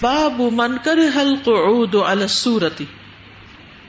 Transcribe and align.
باب 0.00 0.40
من 0.40 0.78
کر 0.84 0.98
حلق 1.16 1.48
الصورتی 2.06 2.84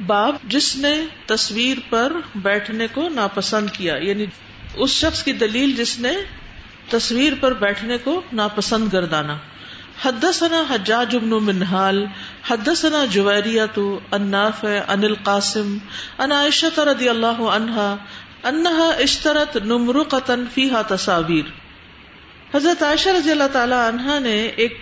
باب 0.05 0.35
جس 0.47 0.75
نے 0.75 0.93
تصویر 1.25 1.77
پر 1.89 2.13
بیٹھنے 2.35 2.87
کو 2.93 3.09
ناپسند 3.09 3.69
کیا 3.69 3.95
یعنی 3.95 4.25
اس 4.75 4.89
شخص 4.89 5.23
کی 5.23 5.31
دلیل 5.31 5.75
جس 5.75 5.99
نے 5.99 6.13
تصویر 6.89 7.33
پر 7.39 7.53
بیٹھنے 7.53 7.97
کو 7.97 8.21
ناپسند 8.33 8.93
گردانا۔ 8.93 9.37
حدثنا 10.03 10.63
حجاج 10.69 11.15
بن 11.15 11.29
منحال، 11.29 12.05
حدثنا 12.49 13.05
جویریت 13.05 13.79
النافع 14.11 14.77
عن 14.87 15.03
القاسم، 15.03 15.77
عن 16.17 16.31
عائشہ 16.31 16.79
رضی 16.79 17.09
اللہ 17.09 17.41
عنہا، 17.49 17.95
انہا 18.43 18.89
اشترت 18.99 19.57
نمرقتا 19.57 20.35
فیہا 20.53 20.81
تصاویر 20.81 21.51
حضرت 22.55 22.83
عائشہ 22.83 23.09
رضی 23.09 23.31
اللہ 23.31 23.47
تعالی 23.53 23.75
عنہا 23.75 24.19
نے 24.19 24.41
ایک 24.45 24.77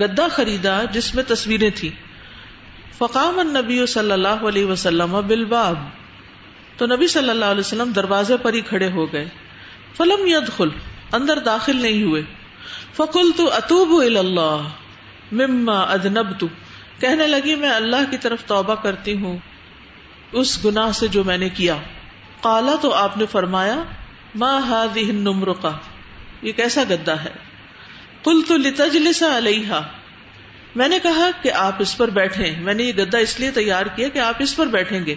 گدا 0.00 0.28
خریدا 0.28 0.84
جس 0.84 1.14
میں 1.14 1.24
تصویریں 1.28 1.70
تھیں۔ 1.74 1.90
فقام 2.98 3.38
النبی 3.38 3.86
صلی 3.86 4.12
اللہ 4.12 4.28
علیہ 4.28 4.64
وسلم 4.64 5.20
بالباب۔ 5.26 5.78
تو 6.76 6.86
نبی 6.86 7.06
صلی 7.06 7.30
اللہ 7.30 7.44
علیہ 7.44 7.60
وسلم 7.60 7.92
دروازے 7.92 8.36
پر 8.36 8.52
ہی 8.52 8.60
کھڑے 8.60 8.90
ہو 8.90 9.12
گئے۔ 9.12 9.28
فلم 9.96 10.26
يدخل 10.26 10.68
اندر 11.12 11.38
داخل 11.38 11.76
نہیں 11.76 12.02
ہوئے۔ 12.02 12.22
فکل 12.96 13.30
تو 13.36 13.52
اتوب 13.52 14.02
اللہ 14.02 14.68
مما 15.32 15.80
ادنب 15.80 16.40
تو 16.40 16.46
کہنے 17.00 17.26
لگی، 17.26 17.54
میں 17.54 17.70
اللہ 17.70 18.10
کی 18.10 18.18
طرف 18.18 18.44
توبہ 18.44 18.74
کرتی 18.74 19.16
ہوں۔ 19.16 19.38
اس 20.32 20.64
گناہ 20.64 20.92
سے 20.92 21.08
جو 21.08 21.24
میں 21.24 21.38
نے 21.38 21.48
کیا۔ 21.48 21.76
کالا 22.40 22.72
تو 22.82 22.94
آپ 22.94 23.16
نے 23.16 23.26
فرمایا 23.26 23.82
ماں 24.34 24.60
ہاد 24.60 24.96
نمر 24.96 25.52
کا 25.52 25.70
یہ 26.42 26.52
کیسا 26.52 26.82
گدا 26.90 27.24
ہے؟ 27.24 27.53
کل 28.24 28.42
تو 28.48 28.56
لتجلسا 28.56 29.38
علیہ 29.38 29.80
میں 30.76 30.88
نے 30.88 30.98
کہا 31.02 31.30
کہ 31.42 31.52
آپ 31.52 31.76
اس 31.78 31.96
پر 31.96 32.10
بیٹھے 32.10 32.54
میں 32.58 32.74
نے 32.74 32.82
یہ 32.82 32.92
گدا 32.92 33.18
اس 33.18 33.40
لیے 33.40 33.50
تیار 33.50 33.86
کیا 33.86 34.08
کہ 34.08 34.18
آپ 34.18 34.34
اس 34.38 34.56
پر 34.56 34.66
بیٹھیں 34.66 35.06
گے۔ 35.06 35.14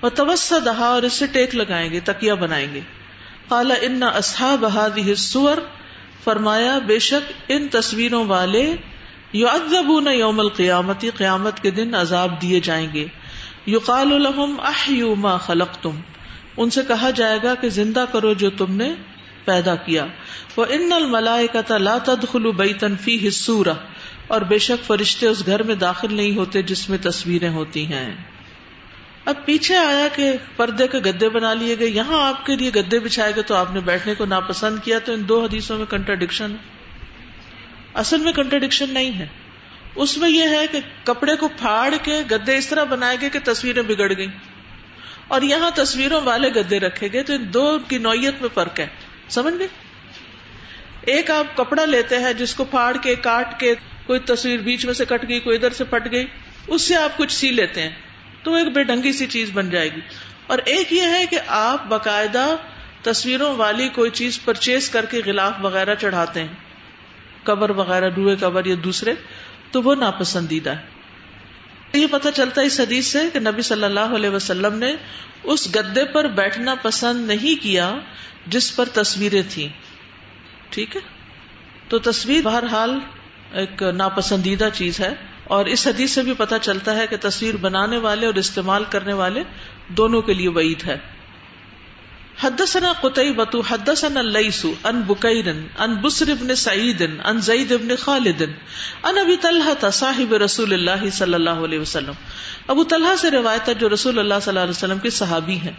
اور 0.00 0.10
توسا 0.10 0.58
دہا 0.64 0.86
اور 0.86 1.02
اس 1.02 1.12
سے 1.12 1.26
ٹیک 1.26 1.54
لگائیں 1.54 1.90
گے 1.90 2.00
تکیا 2.00 2.34
بنائیں 2.34 2.74
گے۔ 2.74 2.80
کالا 3.48 3.74
ان 3.80 4.02
اصحاب 4.02 4.64
هذه 4.64 5.08
الصور 5.08 5.56
فرمایا، 6.24 6.78
بے 6.78 6.98
شک 6.98 7.32
ان 7.48 7.68
تصویروں 7.68 8.24
والے 8.24 8.76
یو 9.32 9.48
ادب 9.48 10.08
یوم 10.12 10.40
القیامتی، 10.40 11.10
قیامت 11.10 11.62
کے 11.62 11.70
دن 11.70 11.94
عذاب 11.94 12.42
دیے 12.42 12.60
جائیں 12.60 12.88
گے۔ 12.92 13.06
یو 13.66 13.78
قال 13.78 14.12
الحم 14.12 14.60
اہ 14.60 15.38
خلق 15.38 15.74
تم 15.82 16.00
ان 16.56 16.70
سے 16.70 16.80
کہا 16.88 17.10
جائے 17.10 17.38
گا 17.42 17.54
کہ 17.54 17.68
زندہ 17.68 18.04
کرو 18.12 18.34
جو 18.34 18.50
تم 18.50 18.76
نے 18.76 18.94
پیدا 19.44 19.74
کیا۔ 19.74 20.06
وہ 20.56 20.66
ان 20.68 20.92
الملائے 20.92 21.46
لا 21.78 21.98
تدخل 21.98 22.52
بیتن 22.52 22.96
فی 22.96 23.28
حصورہ 23.28 23.74
اور 24.26 24.40
بے 24.40 24.58
شک 24.58 24.86
فرشتے 24.86 25.26
اس 25.26 25.46
گھر 25.46 25.62
میں 25.62 25.74
داخل 25.74 26.14
نہیں 26.14 26.36
ہوتے 26.36 26.62
جس 26.62 26.88
میں 26.90 26.98
تصویریں 27.02 27.48
ہوتی 27.48 27.86
ہیں۔ 27.86 28.14
اب 29.24 29.34
پیچھے 29.44 29.76
آیا 29.76 30.08
کہ 30.14 30.32
پردے 30.56 30.86
کے 30.86 30.98
گدے 30.98 31.28
بنا 31.28 31.54
لیے 31.54 31.78
گئے۔ 31.78 31.88
یہاں 31.88 32.28
آپ 32.28 32.46
کے 32.46 32.56
لیے 32.56 32.70
گدے 32.76 32.98
بچھائے 32.98 33.34
گئے 33.34 33.42
تو 33.42 33.54
آپ 33.54 33.74
نے 33.74 33.80
بیٹھنے 33.80 34.14
کو 34.14 34.24
ناپسند 34.24 34.78
کیا۔ 34.84 34.98
تو 34.98 35.12
ان 35.12 35.28
دو 35.28 35.44
حدیثوں 35.44 35.78
میں 35.78 35.86
کنٹراڈکشن 35.86 36.54
اصل 37.94 38.20
میں 38.20 38.32
کنٹراڈکشن 38.32 38.90
نہیں 38.90 39.18
ہے۔ 39.18 39.26
اس 39.94 40.18
میں 40.18 40.30
یہ 40.30 40.48
ہے 40.48 40.66
کہ 40.72 40.80
کپڑے 41.04 41.36
کو 41.36 41.48
پھاڑ 41.48 41.94
کے 42.02 42.22
گدے 42.30 42.56
اس 42.56 42.66
طرح 42.66 42.84
بنائے 42.84 43.16
گئے 43.20 43.30
کہ 43.30 43.38
تصویریں 43.44 43.82
بگڑ 43.82 44.12
گئی 44.16 44.26
اور 45.28 45.42
یہاں 45.42 45.70
تصویروں 45.74 46.20
والے 46.24 46.48
گدے 46.48 46.80
رکھے 46.80 47.08
گئے۔ 47.12 47.22
تو 47.22 47.32
ان 47.32 47.44
دو 47.54 47.78
کی 47.88 47.98
نوعیت 47.98 48.34
میں 48.40 48.48
فرق 48.54 48.80
ہے۔ 48.80 48.86
سمجھ 49.28 49.54
گئے؟ 49.58 49.66
ایک 51.00 51.30
آپ 51.30 51.56
کپڑا 51.56 51.84
لیتے 51.84 52.18
ہیں 52.18 52.32
جس 52.32 52.54
کو 52.54 52.64
پھاڑ 52.64 52.96
کے، 53.02 53.14
کاٹ 53.14 53.60
کے، 53.60 53.74
کوئی 54.06 54.20
تصویر 54.20 54.60
بیچ 54.60 54.86
میں 54.86 54.94
سے 54.94 55.04
کٹ 55.04 55.28
گئی، 55.28 55.40
کوئی 55.40 55.56
ادھر 55.56 55.70
سے 55.70 55.84
پٹ 55.84 56.10
گئی، 56.10 56.26
اس 56.66 56.82
سے 56.82 56.96
آپ 56.96 57.16
کچھ 57.16 57.32
سی 57.32 57.50
لیتے 57.50 57.82
ہیں، 57.82 57.90
تو 58.42 58.54
ایک 58.54 58.68
بے 58.68 58.82
ڈنگی 58.82 59.12
سی 59.12 59.26
چیز 59.26 59.50
بن 59.54 59.70
جائے 59.70 59.88
گی۔ 59.88 60.00
اور 60.46 60.58
ایک 60.64 60.92
یہ 60.92 61.02
ہے 61.02 61.26
کہ 61.30 61.38
آپ 61.46 61.86
باقاعدہ 61.86 62.56
تصویروں 63.02 63.56
والی 63.56 63.88
کوئی 63.88 64.10
چیز 64.10 64.44
پرچیز 64.44 64.90
کر 64.90 65.04
کے 65.04 65.20
غلاف 65.24 65.52
وغیرہ 65.62 65.94
چڑھاتے 65.94 66.40
ہیں۔ 66.40 66.54
کور 67.44 67.68
وغیرہ 67.68 68.10
روئے 68.16 68.36
کور 68.36 68.64
یا 68.64 68.74
دوسرے، 68.84 69.14
تو 69.70 69.82
وہ 69.82 69.94
ناپسندیدہ 69.94 70.70
ہے۔ 70.70 70.91
یہ 71.92 72.06
پتہ 72.10 72.28
چلتا 72.34 72.60
ہے 72.60 72.66
اس 72.66 72.80
حدیث 72.80 73.06
سے 73.06 73.18
کہ 73.32 73.40
نبی 73.40 73.62
صلی 73.62 73.84
اللہ 73.84 74.00
علیہ 74.00 74.30
وسلم 74.30 74.78
نے 74.78 74.94
اس 75.42 75.76
گدے 75.76 76.04
پر 76.04 76.24
بیٹھنا 76.24 76.74
پسند 76.74 77.26
نہیں 77.26 77.62
کیا 77.62 77.94
جس 78.46 78.76
پر 78.76 78.84
تصویریں 78.92 79.42
تھیں۔ 79.48 79.68
ٹھیک 80.70 80.96
ہے؟ 80.96 81.00
تو 81.88 81.98
تصویر 81.98 82.42
بہرحال 82.42 82.98
ایک 83.52 83.82
ناپسندیدہ 83.82 84.68
چیز 84.74 85.00
ہے 85.00 85.14
اور 85.44 85.64
اس 85.64 85.86
حدیث 85.86 86.10
سے 86.10 86.22
بھی 86.22 86.34
پتہ 86.38 86.54
چلتا 86.62 86.96
ہے 86.96 87.06
کہ 87.06 87.16
تصویر 87.20 87.56
بنانے 87.56 87.98
والے 87.98 88.26
اور 88.26 88.34
استعمال 88.34 88.84
کرنے 88.90 89.12
والے 89.12 89.42
دونوں 89.88 90.22
کے 90.22 90.34
لیے 90.34 90.48
وعید 90.48 90.84
ہے۔ 90.84 90.98
حدثنا 92.42 92.92
قطعی 93.00 93.32
حدثنا 93.68 94.20
اللیس 94.20 94.66
ان 94.84 95.00
بکیر 95.00 95.48
ان 95.78 95.94
بسر 95.94 96.30
ابن 96.30 96.54
سعید 96.54 97.02
ان 97.24 97.40
زید 97.40 97.72
ابن 97.72 97.96
خالد. 97.96 98.42
ان 99.02 99.18
ابی 99.18 99.36
طلحہ 99.36 99.90
صاحب 99.90 100.34
رسول 100.34 100.72
اللہ 100.72 101.08
صلی 101.12 101.34
اللہ 101.34 101.64
علیہ 101.64 101.78
وسلم. 101.78 102.12
ابو 102.68 102.84
طلحہ 102.84 103.16
سے 103.16 103.30
روایت 103.30 103.68
ہے 103.68 103.74
جو 103.74 103.88
رسول 103.88 104.18
اللہ 104.18 104.34
صلی 104.42 104.50
اللہ 104.50 104.60
علیہ 104.60 104.70
وسلم 104.70 104.98
کے 104.98 105.10
صحابی 105.10 105.56
ہیں۔ 105.56 105.72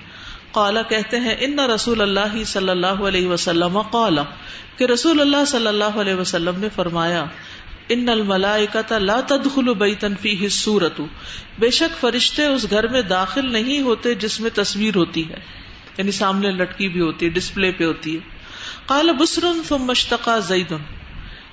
قالا، 0.51 0.81
کہتے 0.81 1.19
ہیں، 1.19 1.35
ان 1.39 1.59
رسول 1.59 2.01
اللہ 2.01 2.43
صلی 2.43 2.69
اللہ 2.69 3.01
علیہ 3.07 3.27
وسلم 3.27 3.81
قالا 3.81 4.23
کہ 4.77 4.83
رسول 4.83 5.21
اللہ 5.21 5.45
صلی 5.47 5.67
اللہ 5.67 5.97
علیہ 5.97 6.15
وسلم 6.15 6.59
نے 6.59 6.67
فرمایا، 6.75 7.25
ان 7.89 8.09
الملائکۃ 8.09 8.91
لا 8.91 9.19
تدخل 9.27 9.73
بیتا 9.73 10.07
فیہ 10.21 10.41
الصورت 10.41 11.01
بے 11.59 11.69
شک 11.69 11.99
فرشتے 11.99 12.45
اس 12.45 12.67
گھر 12.69 12.87
میں 12.87 13.01
داخل 13.01 13.51
نہیں 13.51 13.81
ہوتے 13.81 14.13
جس 14.15 14.39
میں 14.39 14.49
تصویر 14.53 14.95
ہوتی 14.95 15.29
ہے۔ 15.29 15.62
یعنی 15.97 16.11
سامنے 16.11 16.51
لٹکی 16.51 16.87
بھی 16.87 17.01
ہوتی 17.01 17.25
ہے 17.25 17.31
ڈسپلے 17.31 17.71
پہ 17.71 17.83
ہوتی 17.83 18.15
ہے۔ 18.15 18.19
قال 18.85 19.09
بسر 19.19 19.45
ثم 19.67 19.89
اشتقى 19.89 20.41
زید 20.47 20.73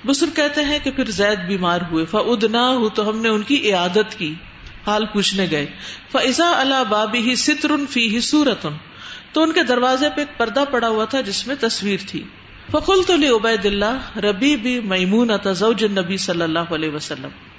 بسر 0.05 0.25
کہتے 0.35 0.61
ہیں 0.61 0.79
کہ 0.83 0.91
پھر 0.91 1.11
زید 1.11 1.39
بیمار 1.47 1.79
ہوئے۔ 1.91 2.05
فادناه 2.05 2.87
تو 2.95 3.09
ہم 3.09 3.21
نے 3.21 3.29
ان 3.29 3.43
کی 3.43 3.69
عیادت 3.69 4.17
کی۔ 4.17 4.33
حال 4.87 5.05
پوچھنے 5.05 5.47
گئے۔ 5.51 5.65
فاذا 6.11 6.61
على 6.61 6.83
بابه 6.89 7.33
ستر 7.37 7.71
فیہ 7.89 8.19
سورۃ 8.19 8.67
تو 9.31 9.41
ان 9.41 9.51
کے 9.51 9.63
دروازے 9.63 10.09
پہ 10.15 10.21
ایک 10.21 10.37
پردہ 10.37 10.63
پڑا 10.71 10.87
ہوا 10.87 11.05
تھا 11.05 11.21
جس 11.21 11.47
میں 11.47 11.55
تصویر 11.59 11.99
تھی۔ 12.07 12.23
فکل 12.71 13.03
تو 13.07 13.13
عبید 13.13 13.65
اللہ 13.65 14.17
ربی 14.17 14.55
بھی 14.55 14.79
میمون 14.79 15.29
زوج 15.55 15.83
نبی 15.83 16.17
صلی 16.17 16.41
اللہ 16.41 16.59
علیہ 16.59 16.89
وسلم۔ 16.89 17.50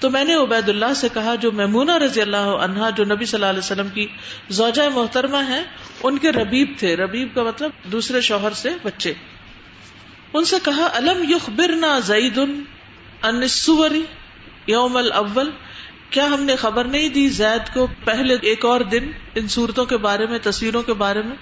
تو 0.00 0.10
میں 0.10 0.24
نے 0.24 0.34
عبید 0.34 0.68
اللہ 0.68 0.94
سے 0.96 1.08
کہا 1.14 1.34
جو 1.34 1.52
میمونا 1.52 1.98
رضی 1.98 2.20
اللہ 2.20 2.36
عنہا 2.36 2.90
جو 2.90 3.04
نبی 3.04 3.24
صلی 3.24 3.38
اللہ 3.38 3.50
علیہ 3.50 3.58
وسلم 3.58 3.88
کی 3.88 4.06
زوجہ 4.48 4.88
محترمہ 4.94 5.36
ہے 5.48 5.62
ان 6.02 6.18
کے 6.18 6.32
ربیب 6.32 6.72
تھے۔ 6.78 6.96
ربیب 6.96 7.34
کا 7.34 7.42
مطلب 7.42 7.70
دوسرے 7.84 8.20
شوہر 8.20 8.52
سے 8.52 8.68
بچے۔ 8.82 9.12
ان 10.32 10.44
سے 10.44 10.56
کہا، 10.62 10.88
الم 10.94 11.30
یخ 11.30 11.50
برنا 11.50 11.98
زعید 11.98 12.38
انسوری 13.22 14.02
یوم 14.66 14.96
الاول؟ 14.96 15.50
کیا 16.10 16.26
ہم 16.26 16.42
نے 16.42 16.56
خبر 16.56 16.84
نہیں 16.84 17.08
دی 17.08 17.28
زید 17.28 17.74
کو 17.74 17.86
پہلے 18.04 18.36
ایک 18.42 18.64
اور 18.64 18.80
دن 18.80 19.10
ان 19.34 19.48
صورتوں 19.48 19.84
کے 19.84 19.96
بارے 19.96 20.26
میں، 20.26 20.38
تصویروں 20.42 20.82
کے 20.82 20.92
بارے 20.92 21.22
میں؟ 21.22 21.36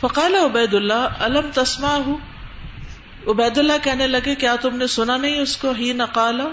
فقال 0.00 0.34
عبید 0.34 0.74
اللہ 0.74 1.08
علم 1.20 1.50
تسما 1.54 1.96
ہوں 1.96 2.16
عبید 3.26 3.58
اللہ 3.58 3.72
کہنے 3.82 4.06
لگے، 4.06 4.34
کیا 4.34 4.56
تم 4.56 4.76
نے 4.76 4.86
سنا 4.86 5.16
نہیں 5.16 5.38
اس 5.38 5.56
کو؟ 5.56 5.72
ہی 5.78 5.92
نقالا 5.92 6.44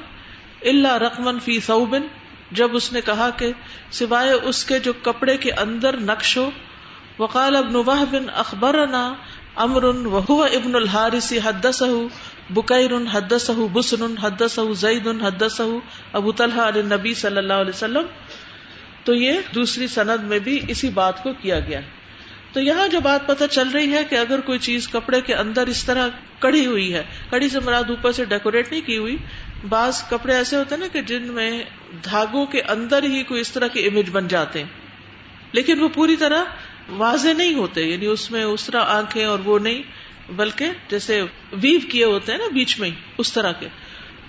اللہ 0.70 0.98
رقمن 0.98 1.40
فی 1.40 1.60
صوبن 1.60 2.08
جب 2.52 2.76
اس 2.76 2.92
نے 2.94 3.02
کہا 3.02 3.30
کہ 3.30 3.52
سوائے 3.92 4.32
اس 4.32 4.66
کے 4.66 4.80
جو 4.80 4.94
کپڑے 5.02 5.38
کے 5.38 5.52
اندر 5.52 5.98
نقش 5.98 6.38
ہو، 6.38 6.50
وقال 7.20 7.56
ابن 7.56 7.82
بن 8.12 8.30
اخبر 8.34 8.86
امر 9.56 9.84
وہ 9.84 10.46
ابن 10.46 10.76
الحارثی 10.76 11.40
حدس 11.46 11.84
بکیر 12.50 12.92
حدس 13.12 13.50
بسن 13.74 14.18
حدس 14.18 14.60
زید 14.72 15.08
حدس 15.08 15.62
ابو 16.14 16.32
طلحہ 16.32 16.68
علیہ 16.68 16.82
نبی 16.82 17.14
صلی 17.14 17.38
اللہ 17.38 17.54
علیہ 17.54 17.76
وسلم۔ 17.76 18.06
تو 19.04 19.14
یہ 19.14 19.40
دوسری 19.56 19.88
سند 19.88 20.24
میں 20.24 20.40
بھی 20.40 20.60
اسی 20.68 20.90
بات 20.90 21.24
کو 21.24 21.30
کیا 21.42 21.60
گیا۔ 21.60 21.80
تو 22.54 22.62
یہاں 22.62 22.88
جو 22.88 23.00
بات 23.00 23.28
پتہ 23.28 23.44
چل 23.52 23.70
رہی 23.70 23.92
ہے 23.94 24.04
کہ 24.04 24.16
اگر 24.16 24.40
کوئی 24.40 24.60
چیز 24.60 24.88
کپڑے 24.88 25.22
کے 25.22 25.34
اندر 25.36 25.68
اس 25.68 25.84
طرح 25.84 26.08
کڑی 26.40 26.66
ہوئی 26.66 26.94
ہے 26.94 27.04
کڑی 27.30 27.50
سے 27.50 27.60
مراد 27.60 27.90
اوپر 27.90 28.12
سے 28.12 28.26
ڈیکوریٹ 28.26 28.72
نہیں 28.72 28.82
کی 28.82 28.98
ہوئی 28.98 29.18
بعض 29.70 30.04
کپڑے 30.10 30.36
ایسے 30.36 30.56
ہوتے 30.56 30.76
ہیں 30.76 30.82
نا 30.82 30.88
کہ 30.88 31.02
جن 31.02 31.24
میں 31.24 31.64
دھاگوں 32.04 32.46
کے 32.46 32.62
اندر 32.62 33.04
ہی 33.04 33.24
کوئی 33.24 33.42
اس 33.42 33.52
طرح 33.52 33.68
کے 33.68 33.80
امیج 33.80 34.10
بن 34.12 34.28
جاتے 34.28 34.60
ہیں۔ 34.60 34.70
لیکن 35.52 35.80
وہ 35.80 35.88
پوری 35.88 36.16
طرح 36.16 36.44
واضح 36.90 37.30
نہیں 37.38 37.54
ہوتے 37.54 37.84
یعنی 37.84 38.06
اس 38.06 38.32
میں 38.32 38.44
اس 38.44 38.66
طرح 38.66 38.84
آنکھیں 38.86 39.26
اور 39.26 39.40
وہ 39.40 39.60
نہیں، 39.60 39.82
بلکہ 40.32 40.66
جیسے 40.88 41.22
ویو 41.52 41.80
کیے 41.90 42.06
ہوتے 42.06 42.32
ہیں 42.32 42.40
نا 42.40 42.46
بیچ 42.54 42.80
میں 42.80 42.90
اس 43.18 43.34
طرح 43.34 43.52
کے۔ 43.52 43.68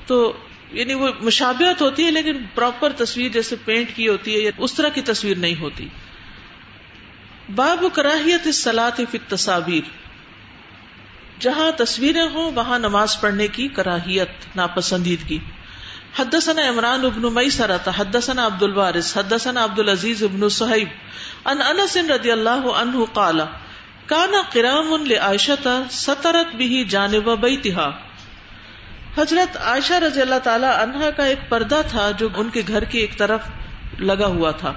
تو 0.07 0.33
یعنی 0.73 0.95
وہ 0.95 1.09
مشابہت 1.21 1.83
ہوتی 1.83 2.05
ہے، 2.05 2.11
لیکن 2.11 2.37
پراپر 2.55 2.93
تصویر 2.93 3.29
جیسے 3.29 3.57
پینٹ 3.65 3.97
کی 3.97 4.09
ہوتی 4.09 4.35
ہے 4.35 4.41
یا 4.41 4.51
اس 4.59 4.75
طرح 4.75 4.89
کی 4.89 5.01
تصویر 5.01 5.37
نہیں 5.37 5.61
ہوتی۔ 5.61 5.89
باب 7.55 7.85
کراہیت 7.93 8.55
سلاط 8.55 9.01
فی 9.11 9.19
تصاویر 9.19 10.06
جہاں 11.41 11.71
تصویریں 11.77 12.29
ہوں، 12.35 12.53
وہاں 12.53 12.79
نماز 12.79 13.21
پڑھنے 13.21 13.49
کی 13.49 13.69
کراہیت، 13.69 14.57
ناپسندیدگی۔ 14.57 15.39
حدثنا 16.19 16.69
عمران 16.69 17.05
ابن 17.05 17.35
میسرۃ 17.35 17.89
حدثنا 17.99 18.47
عبد 18.47 18.63
الوارث، 18.63 19.17
حدثنا 19.17 19.65
عبد 19.65 19.79
العزيز 19.79 20.23
ابن 20.23 20.49
صہیب۔ 20.49 20.89
ان 21.45 21.63
انس 21.63 21.97
رضی 21.97 22.31
اللہ 22.31 22.69
عنہ 22.77 23.05
قال 23.13 23.41
کانا 24.07 24.43
قرام 24.53 25.05
لعائشہ 25.05 25.83
سترت 25.91 26.55
به 26.57 26.83
جانب 26.89 27.31
بیتها 27.41 27.91
حضرت 29.19 29.57
عائشہ 29.57 29.95
رضی 29.95 30.21
اللہ 30.21 30.39
تعالی 30.43 30.67
عنہا 30.67 31.11
کا 31.11 31.25
ایک 31.25 31.39
پردہ 31.49 31.81
تھا 31.89 32.11
جو 32.11 32.29
ان 32.37 32.49
کے 32.49 32.63
گھر 32.69 32.85
کی 32.85 32.99
ایک 32.99 33.19
طرف 33.19 33.41
لگا 33.99 34.27
ہوا 34.27 34.51
تھا۔ 34.51 34.73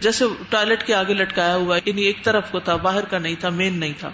جیسے 0.00 0.24
ٹوائلٹ 0.48 0.86
کے 0.86 0.94
آگے 0.94 1.14
لٹکایا 1.14 1.56
ہوا 1.56 1.78
یعنی 1.84 2.02
ایک 2.02 2.24
طرف 2.24 2.50
کو 2.50 2.60
تھا، 2.60 2.76
باہر 2.76 3.04
کا 3.04 3.18
نہیں 3.18 3.34
تھا، 3.34 3.48
مین 3.48 3.80
نہیں 3.80 3.92
تھا۔ 3.98 4.10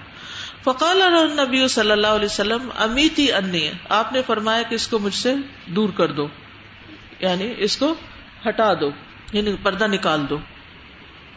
فقال 0.66 1.02
نبی 1.30 1.68
صلی 1.68 1.90
اللہ 1.90 2.06
علیہ 2.06 2.24
وسلم 2.24 2.68
امیتی 2.78 3.32
انی 3.32 3.70
آپ 3.88 4.12
نے 4.12 4.20
فرمایا 4.26 4.62
کہ 4.62 4.74
اس 4.74 4.88
کو 4.88 4.98
مجھ 4.98 5.14
سے 5.14 5.34
دور 5.66 5.88
کر 5.88 6.12
دو 6.12 6.28
یعنی 7.20 7.54
اس 7.58 7.76
کو 7.76 7.94
ہٹا 8.48 8.74
دو 8.74 8.90
یعنی 9.32 9.56
پردہ 9.62 9.86
نکال 9.86 10.20
دو۔ 10.30 10.38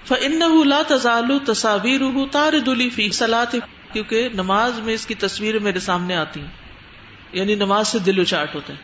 فَإِنَّهُ 0.05 0.65
لَا 0.65 0.81
تَزَالُ 0.87 1.45
تَصَاوِيرُهُ 1.45 2.29
تَارِدُ 2.31 2.95
فِي 2.95 3.09
صَلَاةِ 3.09 3.57
کیونکہ 3.93 4.29
نماز 4.33 4.79
میں 4.79 4.93
اس 4.93 5.05
کی 5.05 5.15
تصویر 5.15 5.59
میرے 5.59 5.79
سامنے 5.79 6.15
آتی 6.15 6.39
ہیں 6.39 6.47
یعنی 7.31 7.55
نماز 7.55 7.87
سے 7.87 7.99
دل 7.99 8.21
اچاٹ 8.21 8.55
ہوتے 8.55 8.73
ہیں۔ 8.73 8.79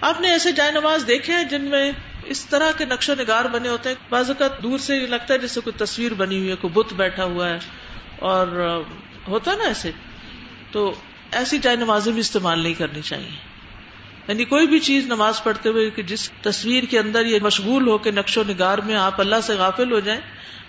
آپ 0.00 0.20
نے 0.20 0.30
ایسے 0.30 0.52
جائے 0.52 0.72
نماز 0.72 1.04
دیکھے 1.06 1.32
ہیں 1.32 1.44
جن 1.44 1.62
میں 1.62 1.92
اس 2.24 2.44
طرح 2.44 2.70
کے 2.78 2.84
نقش 2.84 3.10
و 3.10 3.14
نگار 3.18 3.44
بنے 3.44 3.68
ہوتے 3.68 3.88
ہیں۔ 3.88 3.96
بعض 4.10 4.30
اوقات 4.30 4.62
دور 4.62 4.78
سے 4.78 5.06
لگتا 5.06 5.34
ہے 5.34 5.38
جیسے 5.38 5.60
کوئی 5.60 5.78
تصویر 5.78 6.14
بنی 6.14 6.38
ہوئی 6.38 6.50
ہے، 6.50 6.56
کوئی 6.56 6.72
بت 6.72 6.92
بیٹھا 6.92 7.24
ہوا 7.24 7.48
ہے 7.48 7.58
اور 8.18 8.46
ہوتا 9.28 9.56
نا 9.56 9.64
ایسے، 9.64 9.90
تو 10.70 10.94
ایسی 11.32 11.58
جائے 11.58 11.76
نمازیں 11.76 12.12
بھی 12.12 12.20
استعمال 12.20 12.60
نہیں 12.60 12.74
کرنی 12.74 13.02
چاہیے۔ 13.02 13.52
یعنی 14.28 14.44
کوئی 14.44 14.66
بھی 14.66 14.78
چیز 14.78 15.06
نماز 15.06 15.42
پڑھتے 15.42 15.68
ہوئے 15.68 15.90
کہ 15.90 16.02
جس 16.02 16.30
تصویر 16.42 16.84
کے 16.84 16.98
اندر 16.98 17.26
یہ 17.26 17.38
مشغول 17.42 17.88
ہو 17.88 17.98
کے 17.98 18.10
نقش 18.10 18.38
و 18.38 18.42
نگار 18.48 18.78
میں 18.78 18.94
آپ 18.94 19.20
اللہ 19.20 19.36
سے 19.42 19.54
غافل 19.54 19.92
ہو 19.92 20.00
جائیں 20.00 20.20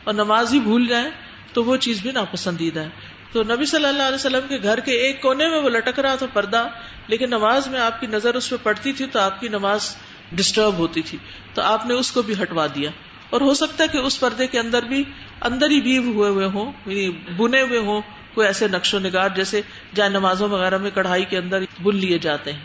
اور 0.04 0.14
نماز 0.14 0.54
ہی 0.54 0.60
بھول 0.60 0.88
جائیں، 0.88 1.10
تو 1.54 1.64
وہ 1.64 1.78
چیز 1.78 2.02
بھی 2.02 2.12
ناپسندیدہ 2.12 2.80
ہے۔ 2.80 2.90
تو 3.32 3.44
نبی 3.44 3.66
صلی 3.66 3.86
اللہ 3.86 4.04
علیہ 4.04 4.16
وسلم 4.16 4.48
کے 4.50 4.58
گھر 4.64 4.80
کے 4.80 4.92
ایک 4.92 5.22
کونے 5.22 5.50
میں 5.50 5.60
وہ 5.60 5.70
لٹک 5.70 6.00
رہا 6.00 6.16
تھا 6.16 6.26
پردہ، 6.34 6.68
لیکن 7.08 7.30
نماز 7.30 7.68
میں 7.68 7.80
آپ 7.80 8.00
کی 8.00 8.08
نظر 8.08 8.36
اس 8.36 8.50
پہ 8.50 8.56
پڑتی 8.64 8.94
تھی 8.94 9.06
تو 9.06 9.20
آپ 9.20 9.40
کی 9.40 9.48
نماز 9.48 9.96
ڈسٹرب 10.32 10.78
ہوتی 10.78 11.02
تھی۔ 11.02 11.18
تو 11.54 11.62
آپ 11.62 11.86
نے 11.86 11.94
اس 11.94 12.12
کو 12.12 12.22
بھی 12.22 12.34
ہٹوا 12.42 12.68
دیا۔ 12.76 12.90
اور 13.30 13.42
ہو 13.42 13.54
سکتا 13.54 13.84
ہے 13.84 13.90
کہ 13.90 13.98
اس 13.98 14.20
پردے 14.20 14.48
کے 14.48 14.60
اندر 14.60 14.84
بھی، 14.84 15.04
اندر 15.42 15.70
ہی 15.70 15.82
بیو 15.82 16.02
ہوئے 16.02 16.30
ہوئے 16.30 16.46
ہوں 16.46 16.72
یعنی 16.86 17.10
بنے 17.38 17.62
ہوئے 17.62 17.80
ہوں 17.80 18.02
کوئی 18.34 18.48
ایسے 18.48 18.68
نقش 18.68 18.94
و 18.94 19.00
نگار 19.00 19.30
جیسے 19.30 19.62
جائے 19.96 20.10
نمازوں 20.10 20.50
وغیرہ 20.50 20.78
میں 20.78 20.92
کڑھائی 20.94 21.26
کے 21.26 21.38
اندر 21.38 21.64
بن 21.82 21.96
لیے 21.96 22.20
جاتے 22.20 22.54
ہیں۔ 22.54 22.60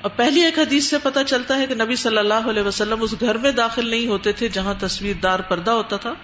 اور 0.00 0.10
پہلی 0.16 0.42
ایک 0.44 0.58
حدیث 0.58 0.84
سے 0.84 0.96
پتہ 1.02 1.18
چلتا 1.26 1.56
ہے 1.58 1.66
کہ 1.66 1.74
نبی 1.74 1.96
صلی 1.96 2.18
اللہ 2.18 2.34
علیہ 2.34 2.62
وسلم 2.62 3.02
اس 3.02 3.14
گھر 3.20 3.38
میں 3.38 3.50
داخل 3.50 3.88
نہیں 3.88 4.06
ہوتے 4.06 4.32
تھے 4.32 4.48
جہاں 4.48 4.74
تصویر 4.80 5.14
دار 5.22 5.40
پردہ 5.40 5.70
ہوتا 5.70 5.96
تھا۔ 5.96 6.14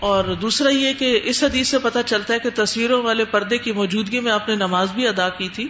اور 0.00 0.24
دوسرا 0.24 0.68
یہ 0.68 0.92
کہ 0.92 1.20
اس 1.24 1.44
حدیث 1.44 1.68
سے 1.68 1.78
پتہ 1.78 1.98
چلتا 2.06 2.34
ہے 2.34 2.38
کہ 2.38 2.50
تصویروں 2.54 3.02
والے 3.02 3.24
پردے 3.24 3.58
کی 3.58 3.72
موجودگی 3.72 4.20
میں 4.20 4.32
آپ 4.32 4.48
نے 4.48 4.54
نماز 4.54 4.92
بھی 4.92 5.08
ادا 5.08 5.28
کی 5.28 5.48
تھی۔ 5.48 5.68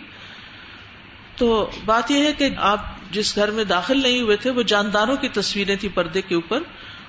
تو 1.36 1.70
بات 1.84 2.10
یہ 2.10 2.24
ہے 2.24 2.32
کہ 2.32 2.48
آپ 2.56 2.80
جس 3.10 3.36
گھر 3.36 3.50
میں 3.50 3.64
داخل 3.64 4.02
نہیں 4.02 4.20
ہوئے 4.20 4.36
تھے 4.36 4.50
وہ 4.50 4.62
جانداروں 4.62 5.16
کی 5.16 5.28
تصویریں 5.28 5.76
تھی 5.76 5.88
پردے 5.88 6.22
کے 6.22 6.34
اوپر۔ 6.34 6.62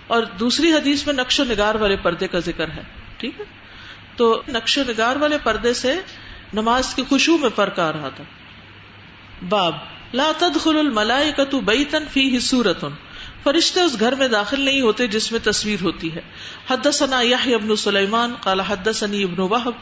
اور 0.07 0.23
دوسری 0.23 0.73
حدیث 0.73 1.05
میں 1.05 1.13
نقش 1.13 1.39
و 1.39 1.43
نگار 1.43 1.75
والے 1.75 1.95
پردے 1.95 2.27
کا 2.27 2.39
ذکر 2.39 2.69
ہے۔ 2.69 2.81
ٹھیک 3.17 3.39
ہے؟ 3.39 3.45
تو 4.17 4.41
نقش 4.47 4.77
و 4.77 4.81
نگار 4.87 5.15
والے 5.15 5.37
پردے 5.43 5.73
سے 5.73 5.99
نماز 6.53 6.95
کی 6.95 7.03
خوشبو 7.09 7.37
میں 7.37 7.49
فرق 7.55 7.79
آ 7.79 7.91
رہا 7.91 8.09
تھا۔ 8.09 8.23
باب، 9.49 9.75
لا 10.13 10.31
تدخل 10.37 10.77
الملائکۃ 10.77 11.55
بیتا 11.55 11.97
فیہ 12.11 12.39
سورۃ۔ 12.39 12.87
فرشتے 13.43 13.81
اس 13.81 13.99
گھر 13.99 14.15
میں 14.15 14.27
داخل 14.27 14.61
نہیں 14.61 14.81
ہوتے 14.81 15.07
جس 15.07 15.31
میں 15.31 15.39
تصویر 15.43 15.81
ہوتی 15.81 16.15
ہے۔ 16.15 16.21
حد 16.69 16.87
ثنا 16.93 17.19
ابن 17.19 17.75
سلیمان، 17.75 18.35
قال 18.41 18.59
حد 18.59 18.87
ثنی 18.95 19.23
ابن 19.23 19.39
وحب 19.39 19.73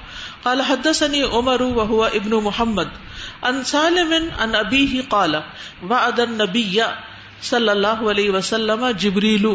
قال 0.44 0.62
حد 0.62 0.88
ثنی 0.96 1.22
عمر 1.22 1.62
وهو 1.62 2.04
ابن 2.04 2.30
محمد۔ 2.30 2.88
ان 3.42 3.64
سالم 3.64 4.14
ان 4.40 4.56
ابی 4.56 5.02
قال، 5.10 5.36
وعد 5.90 6.20
النبی 6.20 6.82
صلی 7.42 7.70
اللہ 7.70 7.88
علیہ 7.88 8.32
وسلم 8.32 8.88
جبریل 8.98 9.46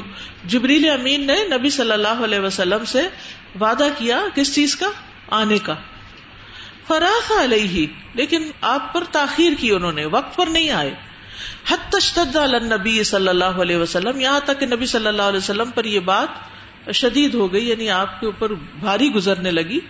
جبریل 0.45 0.91
امین 0.91 1.27
نے 1.27 1.37
نبی 1.57 1.71
صلی 1.71 1.93
اللہ 1.93 2.25
علیہ 2.25 2.39
وسلم 2.39 2.85
سے 2.85 3.09
وعدہ 3.61 3.89
کیا 3.99 4.23
کس 4.35 4.55
چیز 4.55 4.77
کا؟ 4.77 4.87
آنے 5.31 5.59
کا۔ 5.59 5.75
فراخ 6.89 7.33
علیہ۔ 7.39 7.87
لیکن 8.15 8.51
آپ 8.61 8.93
پر 8.93 9.05
تاخیر 9.13 9.53
کی 9.61 9.71
انہوں 9.71 9.93
نے، 9.93 10.05
وقت 10.05 10.37
پر 10.37 10.47
نہیں 10.47 10.71
آئے۔ 10.71 10.95
حت 11.71 11.93
تشتد 11.93 12.37
نبی 12.63 13.03
صلی 13.05 13.29
اللہ 13.29 13.45
علیہ 13.45 13.77
وسلم۔ 13.77 14.21
یہاں 14.21 14.41
تک 14.45 14.61
کہ 14.61 14.67
نبی 14.67 14.87
صلی 14.87 15.07
اللہ 15.07 15.23
علیہ 15.23 15.39
وسلم 15.39 15.71
پر 15.71 15.85
یہ 15.85 16.01
بات 16.01 16.29
شدید 16.95 17.35
ہو 17.35 17.53
گئی 17.53 17.69
یعنی 17.69 17.91
آپ 17.91 18.21
کے 18.21 18.27
اوپر 18.27 18.55
بھاری 18.55 19.13
گزرنے 19.13 19.51
لگی۔ 19.51 19.81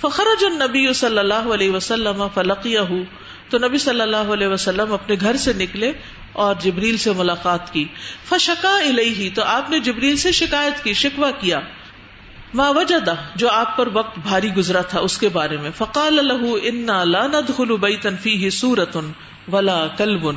فخرج 0.00 0.44
النبی 0.44 0.92
صلی 0.92 1.18
اللہ 1.18 1.34
علیہ 1.34 1.70
وسلم 1.70 2.26
فلقیہ۔ 2.34 2.78
تو 3.48 3.58
نبی 3.58 3.78
صلی 3.78 4.00
اللہ 4.00 4.16
علیہ 4.16 4.46
وسلم 4.46 4.92
اپنے 4.92 5.16
گھر 5.20 5.36
سے 5.36 5.52
نکلے 5.52 5.92
اور 6.32 6.54
جبریل 6.60 6.96
سے 6.96 7.12
ملاقات 7.12 7.72
کی۔ 7.72 7.84
فشکا 8.28 8.76
الیہ، 8.76 9.30
تو 9.34 9.42
آپ 9.42 9.70
نے 9.70 9.80
جبریل 9.80 10.16
سے 10.16 10.32
شکایت 10.32 10.84
کی 10.84 10.92
شکوا 10.92 11.30
کیا۔ 11.30 11.60
ما 12.54 12.68
وجدہ، 12.68 13.14
جو 13.34 13.50
آپ 13.50 13.76
پر 13.76 13.88
وقت 13.92 14.18
بھاری 14.18 14.54
گزرا 14.56 14.80
تھا 14.80 15.00
اس 15.00 15.18
کے 15.18 15.28
بارے 15.28 15.56
میں۔ 15.56 15.70
فقال 15.76 16.14
له 16.14 16.46
انا 16.62 17.04
لا 17.04 17.26
ندخل 17.26 17.76
بیتا 17.76 18.08
فیہ 18.22 18.50
سورۃ 18.50 18.98
ولا 19.52 19.86
کلب۔ 19.86 20.30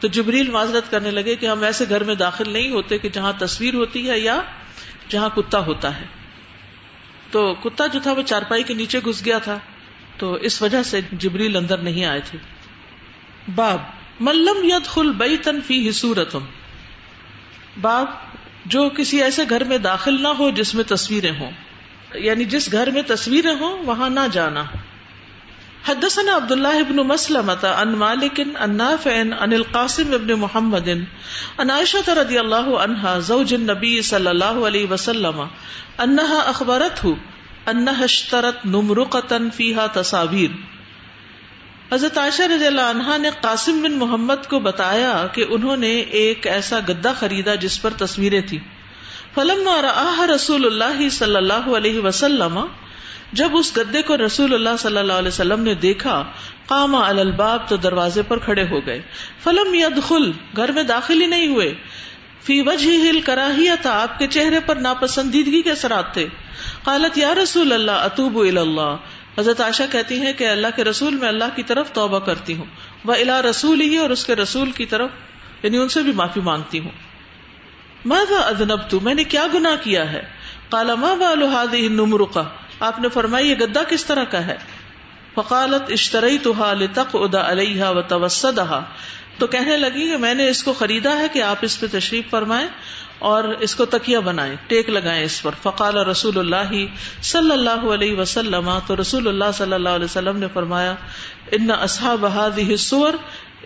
تو 0.00 0.08
جبریل 0.08 0.50
معذرت 0.50 0.90
کرنے 0.90 1.10
لگے 1.10 1.36
کہ 1.36 1.46
ہم 1.46 1.62
ایسے 1.62 1.84
گھر 1.88 2.04
میں 2.04 2.14
داخل 2.14 2.50
نہیں 2.50 2.70
ہوتے 2.70 2.98
کہ 2.98 3.08
جہاں 3.08 3.32
تصویر 3.38 3.74
ہوتی 3.74 4.10
ہے 4.10 4.18
یا 4.18 4.40
جہاں 5.08 5.28
کتا 5.28 5.58
ہوتا 5.58 6.00
ہے۔ 6.00 6.04
تو 7.30 7.54
کتا 7.54 7.86
جو 7.86 8.00
تھا 8.02 8.12
وہ 8.12 8.22
چارپائی 8.22 8.62
کے 8.62 8.74
نیچے 8.74 8.98
گھس 9.04 9.24
گیا 9.24 9.38
تھا۔ 9.38 9.58
تو 10.16 10.32
اس 10.32 10.62
وجہ 10.62 10.82
سے 10.82 11.00
جبریل 11.12 11.56
اندر 11.56 11.78
نہیں 11.78 12.04
آئے 12.04 12.20
تھے۔ 12.24 12.57
باب 13.54 13.82
ملم 14.20 14.64
ید 14.64 14.86
خل 14.86 15.12
بئی 15.12 15.36
تنفی 15.36 15.88
حصورت 15.88 16.36
باب 17.80 18.06
جو 18.66 18.88
کسی 18.88 19.22
ایسے 19.22 19.42
گھر 19.50 19.64
میں 19.64 19.78
داخل 19.78 20.22
نہ 20.22 20.28
ہو 20.28 20.50
جس 20.50 20.74
میں 20.74 20.84
تصویریں 20.84 21.32
ہوں۔ 21.40 21.50
یعنی 22.14 22.44
جس 22.44 22.72
گھر 22.72 22.90
میں 22.90 23.02
تصویریں 23.06 23.54
ہوں، 23.60 23.78
وہاں 23.86 24.10
نہ 24.10 24.20
جانا۔ 24.32 24.64
حدثنا 25.88 26.36
عبد 26.36 26.52
الله 26.52 26.82
بن 26.88 26.96
مسلمة 26.96 27.66
عن 27.76 27.88
مالك 27.88 28.40
عن 28.56 28.76
نافع 28.76 29.20
عن 29.40 29.52
القاسم 29.52 30.10
بن 30.10 30.32
محمد 30.32 30.88
عن 31.58 31.70
عائشة 31.70 32.12
رضي 32.16 32.38
الله 32.38 32.82
عنها 32.82 33.18
زوج 33.18 33.54
النبي 33.54 34.02
صلى 34.02 34.30
الله 34.30 34.66
عليه 34.66 34.86
وسلم 34.90 35.44
انها 35.98 36.50
اخبرته 36.50 37.14
انها 37.68 38.04
اشترت 38.04 38.66
نمرقة 38.66 39.36
فيها 39.56 39.86
تصاوير 39.94 40.77
حضرت 41.92 42.18
عائشہ 42.18 42.42
رضی 42.42 42.66
اللہ 42.66 42.80
عنہا 42.80 43.16
نے 43.16 43.30
قاسم 43.40 43.82
بن 43.82 43.92
محمد 43.92 44.48
کو 44.48 44.58
بتایا 44.58 45.26
کہ 45.32 45.44
انہوں 45.48 45.76
نے 45.76 46.00
ایک 46.00 46.46
ایسا 46.46 46.78
گدا 46.88 47.12
خریدا 47.12 47.54
جس 47.54 47.82
پر 47.82 47.90
تصویریں 47.98 48.40
تھی 48.40 48.58
فلم 49.34 49.68
رسول 50.34 50.66
اللہ 50.66 51.08
صلی 51.08 51.36
اللہ 51.36 51.76
علیہ 51.76 52.00
وسلم، 52.00 52.60
جب 53.32 53.48
اس 53.52 53.76
گدے 53.76 54.02
کو 54.02 54.16
رسول 54.16 54.54
اللہ 54.54 54.76
صلی 54.78 54.98
اللہ 54.98 55.12
علیہ 55.12 55.28
وسلم 55.28 55.62
نے 55.62 55.74
دیکھا، 55.74 56.24
قام 56.66 56.94
الباب 56.94 57.68
تو 57.68 57.76
دروازے 57.76 58.22
پر 58.22 58.38
کھڑے 58.38 58.64
ہو 58.70 58.86
گئے۔ 58.86 59.02
فلم 59.44 59.74
یدخل، 59.74 60.32
گھر 60.56 60.72
میں 60.72 60.82
داخل 60.82 61.22
ہی 61.22 61.26
نہیں 61.26 61.46
ہوئے۔ 61.46 61.74
فی 62.42 62.60
وجہ 62.60 62.90
ہل 62.90 63.20
کراہیا 63.20 63.74
تھا 63.82 64.02
آپ 64.02 64.18
کے 64.18 64.26
چہرے 64.26 64.60
پر 64.60 64.76
ناپسندیدگی 64.76 65.62
کے 65.62 65.70
اثرات 65.70 66.12
تھے۔ 66.12 66.26
قالت 66.84 67.18
یا 67.18 67.34
رسول 67.34 67.72
اللہ 67.72 67.90
اطوب 67.90 68.38
اللہ۔ 68.38 68.96
حضرت 69.38 69.60
عائشہ 69.60 69.82
کہتی 69.92 70.20
ہیں 70.20 70.32
کہ 70.32 70.48
اللہ 70.48 70.66
کے 70.76 70.84
رسول 70.84 71.14
میں 71.14 71.28
اللہ 71.28 71.44
کی 71.56 71.62
طرف 71.62 71.92
توبہ 71.92 72.18
کرتی 72.18 72.56
ہوں۔ 72.56 72.64
وہ 73.04 73.14
الا 73.14 73.42
رسول 73.42 73.80
ہی 73.80 73.96
اور 73.96 74.10
اس 74.10 74.26
کے 74.26 74.34
رسول 74.34 74.70
کی 74.70 74.86
طرف 74.86 75.10
یعنی 75.62 75.78
ان 75.78 75.88
سے 75.88 76.02
بھی 76.02 76.12
معافی 76.12 76.40
مانگتی 76.40 76.80
ہوں۔ 76.80 76.90
ادنب 78.30 78.78
تو 78.88 79.00
میں 79.00 79.14
نے 79.14 79.24
کیا 79.24 79.46
گناہ 79.54 79.84
کیا 79.84 80.12
ہے؟ 80.12 80.22
کالا 80.70 80.94
ماں 80.94 81.16
بالحاد 81.16 81.66
ہاد 81.66 82.38
آپ 82.80 83.00
نے 83.00 83.08
فرمائی 83.08 83.50
یہ 83.50 83.54
گدا 83.54 83.82
کس 83.82 84.04
طرح 84.04 84.24
کا 84.24 84.46
ہے؟ 84.46 84.56
فقالت 85.34 85.90
اشترئی 85.90 86.38
تو 86.38 86.52
ادا 87.14 87.50
علیہ 87.50 87.84
و 87.84 88.02
توسدہ 88.02 88.80
تو 89.38 89.46
کہنے 89.46 89.76
لگی 89.76 90.10
کہ 90.10 90.16
میں 90.16 90.34
نے 90.34 90.48
اس 90.48 90.62
کو 90.62 90.72
خریدا 90.72 91.18
ہے 91.18 91.26
کہ 91.32 91.42
آپ 91.42 91.56
اس 91.62 91.80
پہ 91.80 91.86
تشریف 91.92 92.30
فرمائیں 92.30 92.68
اور 93.18 93.44
اس 93.44 93.74
کو 93.74 93.84
تکیا 93.84 94.20
بنائیں، 94.20 94.56
ٹیک 94.66 94.90
لگائیں 94.90 95.24
اس 95.24 95.42
پر۔ 95.42 95.50
فقال 95.62 95.96
رسول 95.96 96.38
اللہ 96.38 96.84
صلی 97.22 97.50
اللہ 97.50 97.86
علیہ 97.94 98.16
وسلم، 98.16 98.70
تو 98.86 98.96
رسول 99.00 99.28
اللہ 99.28 99.50
صلی 99.54 99.72
اللہ 99.72 99.88
علیہ 99.88 100.04
وسلم 100.04 100.38
نے 100.38 100.46
فرمایا، 100.54 100.94
ان 101.52 101.70
اصحاب 101.70 102.24
هذه 102.24 102.70
الصور 102.70 103.14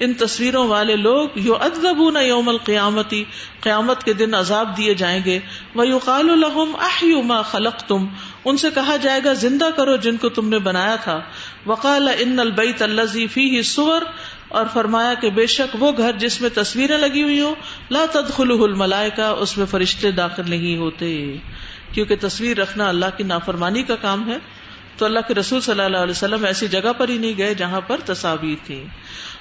ان 0.00 0.14
تصویروں 0.14 0.68
والے 0.68 0.96
لوگ 0.96 1.28
یو 1.34 1.54
ادب 1.54 2.10
نہ 2.10 2.18
یوم 2.18 2.48
القیامتی، 2.48 3.24
قیامت 3.60 4.04
کے 4.04 4.12
دن 4.12 4.34
عذاب 4.34 4.76
دیے 4.76 4.94
جائیں 4.94 5.20
گے۔ 5.24 5.38
وہ 5.74 5.86
یو 5.86 5.98
قال 5.98 6.30
الحم 6.30 6.76
اہ 7.32 7.42
خلق 7.50 7.80
تم 7.80 8.06
ان 8.44 8.56
سے 8.56 8.68
کہا 8.74 8.96
جائے 8.96 9.20
گا، 9.24 9.32
زندہ 9.32 9.68
کرو 9.76 9.96
جن 9.96 10.16
کو 10.16 10.28
تم 10.28 10.48
نے 10.48 10.58
بنایا 10.58 10.96
تھا۔ 10.96 11.20
وقال، 11.66 12.08
ان 12.18 12.38
البیت 12.38 12.82
الذی 12.82 13.26
فیہ 13.26 13.62
سور 13.62 14.02
اور 14.48 14.66
فرمایا 14.72 15.14
کہ 15.14 15.30
بے 15.30 15.46
شک 15.46 15.76
وہ 15.82 15.92
گھر 15.96 16.12
جس 16.12 16.40
میں 16.40 16.50
تصویریں 16.54 16.98
لگی 16.98 17.22
ہوئی 17.22 17.40
ہوں، 17.40 17.54
لا 17.90 18.06
تدخلہ 18.12 18.62
الملائکہ، 18.62 19.20
اس 19.20 19.58
میں 19.58 19.66
فرشتے 19.66 20.10
داخل 20.10 20.42
نہیں 20.50 20.76
ہوتے۔ 20.76 21.36
کیونکہ 21.92 22.16
تصویر 22.20 22.56
رکھنا 22.56 22.88
اللہ 22.88 23.06
کی 23.16 23.24
نافرمانی 23.24 23.82
کا 23.82 23.96
کام 23.96 24.30
ہے۔ 24.30 24.38
تو 24.96 25.04
اللہ 25.04 25.18
کے 25.28 25.34
رسول 25.34 25.60
صلی 25.60 25.80
اللہ 25.80 25.96
علیہ 25.96 26.10
وسلم 26.10 26.44
ایسی 26.44 26.68
جگہ 26.68 26.92
پر 26.98 27.08
ہی 27.08 27.18
نہیں 27.18 27.34
گئے 27.38 27.54
جہاں 27.54 27.80
پر 27.80 28.00
تصاویر 28.04 28.66
تھی 28.66 28.84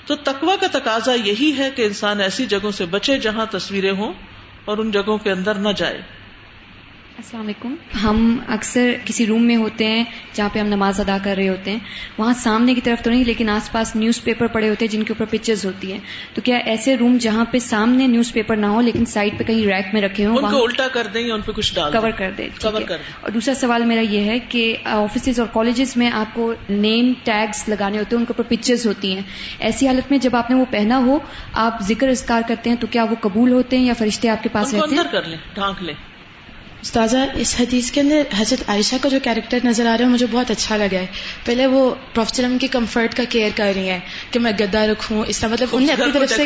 تو 0.06 0.16
تقوا 0.16 0.56
کا 0.62 0.68
تقاضا 0.72 1.14
یہی 1.14 1.54
ہے 1.58 1.72
کہ 1.72 1.82
انسان 1.82 2.22
ایسی 2.22 2.46
جگہوں 2.46 2.72
سے 2.72 2.86
بچے 2.86 3.18
جہاں 3.20 3.46
تصویریں 3.52 3.92
ہوں 3.92 4.14
اور 4.66 4.78
ان 4.78 4.92
جگہوں 4.92 5.18
کے 5.18 5.32
اندر 5.32 5.56
نہ 5.56 5.70
جائے۔ 5.70 6.02
السلام 7.22 7.44
علیکم۔ 7.44 7.74
ہم 8.04 8.38
اکثر 8.48 8.92
کسی 9.06 9.26
روم 9.26 9.44
میں 9.44 9.56
ہوتے 9.56 9.86
ہیں 9.86 10.04
جہاں 10.34 10.50
پہ 10.54 10.60
ہم 10.60 10.68
نماز 10.68 11.00
ادا 11.00 11.18
کر 11.24 11.36
رہے 11.38 11.50
ہوتے 11.50 11.72
ہیں 11.72 11.80
وہاں 12.18 12.34
سامنے 12.34 12.74
کی 12.74 12.82
طرف 12.82 13.04
تو 13.04 13.10
نہیں 13.10 13.24
لیکن 13.24 13.50
آس 13.50 13.72
پاس 13.72 13.96
نیوز 13.96 14.24
پیپر 14.24 14.48
پڑے 14.48 14.70
ہوتے 14.70 14.86
ہیں 14.86 14.92
جن 14.92 15.04
کے 15.04 15.14
اوپر 15.14 15.26
پکچرز 15.26 15.66
ہوتی 15.66 15.92
ہیں۔ 15.92 16.00
تو 16.34 16.42
کیا 16.42 16.58
ایسے 16.58 16.98
روم 16.98 17.18
جہاں 17.18 17.46
پہ 17.46 17.60
سامنے 17.60 18.08
نیوز 18.08 18.34
پیپر 18.34 18.56
نہ 18.56 18.66
ہو 18.66 18.82
لیکن 18.82 19.06
سائڈ 19.06 19.38
پہ 19.38 19.44
کہیں 19.44 19.66
ریک 19.66 19.94
میں 19.94 20.02
رکھے 20.02 20.26
ہوں 20.26 20.38
ان 20.38 20.52
کو 20.52 20.64
الٹا 20.64 20.88
کر 20.88 21.08
دیں 21.14 21.22
یا 21.22 21.34
ان 21.34 21.42
پہ 21.42 21.52
کچھ 21.52 21.76
ڈال 21.76 21.92
کور 21.92 22.12
کر 22.12 22.32
دیں 22.38 22.50
کور 22.62 22.82
کر 22.82 22.88
دیں۔ 22.88 23.14
اور 23.22 23.32
دوسرا 23.32 23.56
سوال 23.56 23.86
میرا 23.86 24.02
یہ 24.02 24.24
ہے 24.24 24.40
کہ 24.40 24.76
آفیسز 24.84 25.40
اور 25.40 25.48
کالجز 25.54 25.98
میں 25.98 26.12
آپ 26.12 26.36
کو 26.36 26.54
نیم 26.70 27.14
ٹیگس 27.24 27.70
لگانے 27.70 27.98
ہوتے 27.98 28.16
ہیں 28.16 28.22
ان 28.22 28.26
کے 28.26 28.34
اوپر 28.38 28.50
پکچرز 28.50 28.86
ہوتی 28.88 29.14
ہیں۔ 29.16 29.22
ایسی 29.60 29.88
حالت 29.88 30.12
میں 30.12 30.18
جب 30.18 30.36
آپ 30.36 30.50
نے 30.50 30.56
وہ 30.56 30.66
پہنا 30.70 30.98
ہو 30.98 31.20
آپ 31.54 31.82
ذکر 31.82 32.08
اسکار 32.08 32.42
کرتے 32.48 32.70
ہیں 32.70 32.78
تو 32.78 32.88
کیا 32.88 33.04
وہ 33.04 33.16
قبول 33.22 33.52
ہوتے 33.52 33.78
ہیں 33.78 33.86
یا 33.86 33.94
فرشتے 33.98 34.30
آپ 34.30 34.44
کے 34.44 34.50
پاس 34.52 34.74
ان 34.74 34.80
کو 34.80 34.86
رہتے 34.86 34.96
ہیں؟ 34.96 35.02
اندر 35.02 35.12
کر 35.12 35.28
لیں 35.28 35.38
ڈھانک 35.54 35.84
لیں۔ 35.84 35.94
استاذہ 36.82 37.18
اس 37.36 37.56
حدیث 37.60 37.92
کے 37.92 38.02
اندر 38.02 38.22
حضرت 38.38 38.70
عائشہ 38.70 38.96
کا 39.02 39.10
جو 39.10 39.20
کیریکٹر 39.24 39.58
نظر 39.64 39.86
آ 39.86 39.98
رہا 39.98 40.06
ہے 40.06 40.10
مجھے 40.10 40.26
بہت 40.32 40.52
اچھا 40.52 40.78
لگا 40.78 40.98
ہے۔ 40.98 41.06
پہلے 41.46 41.66
وہ 41.66 41.96
پروفیسر 42.14 42.48
کی 42.62 42.68
کمفرٹ 42.68 43.16
کا 43.16 43.24
کیئر 43.30 43.50
کر 43.56 43.72
رہی 43.76 43.90
ہیں 43.90 44.00
کہ 44.32 44.40
میں 44.40 44.52
گدا 44.60 44.88
رکھوں 44.88 45.24
اس 45.28 45.40
طرح 45.40 45.50
مطلب 45.50 45.68
انہوں 45.72 45.88
نے 45.88 46.04
اپنی 46.04 46.20
طرف 46.20 46.30
سے 46.30 46.44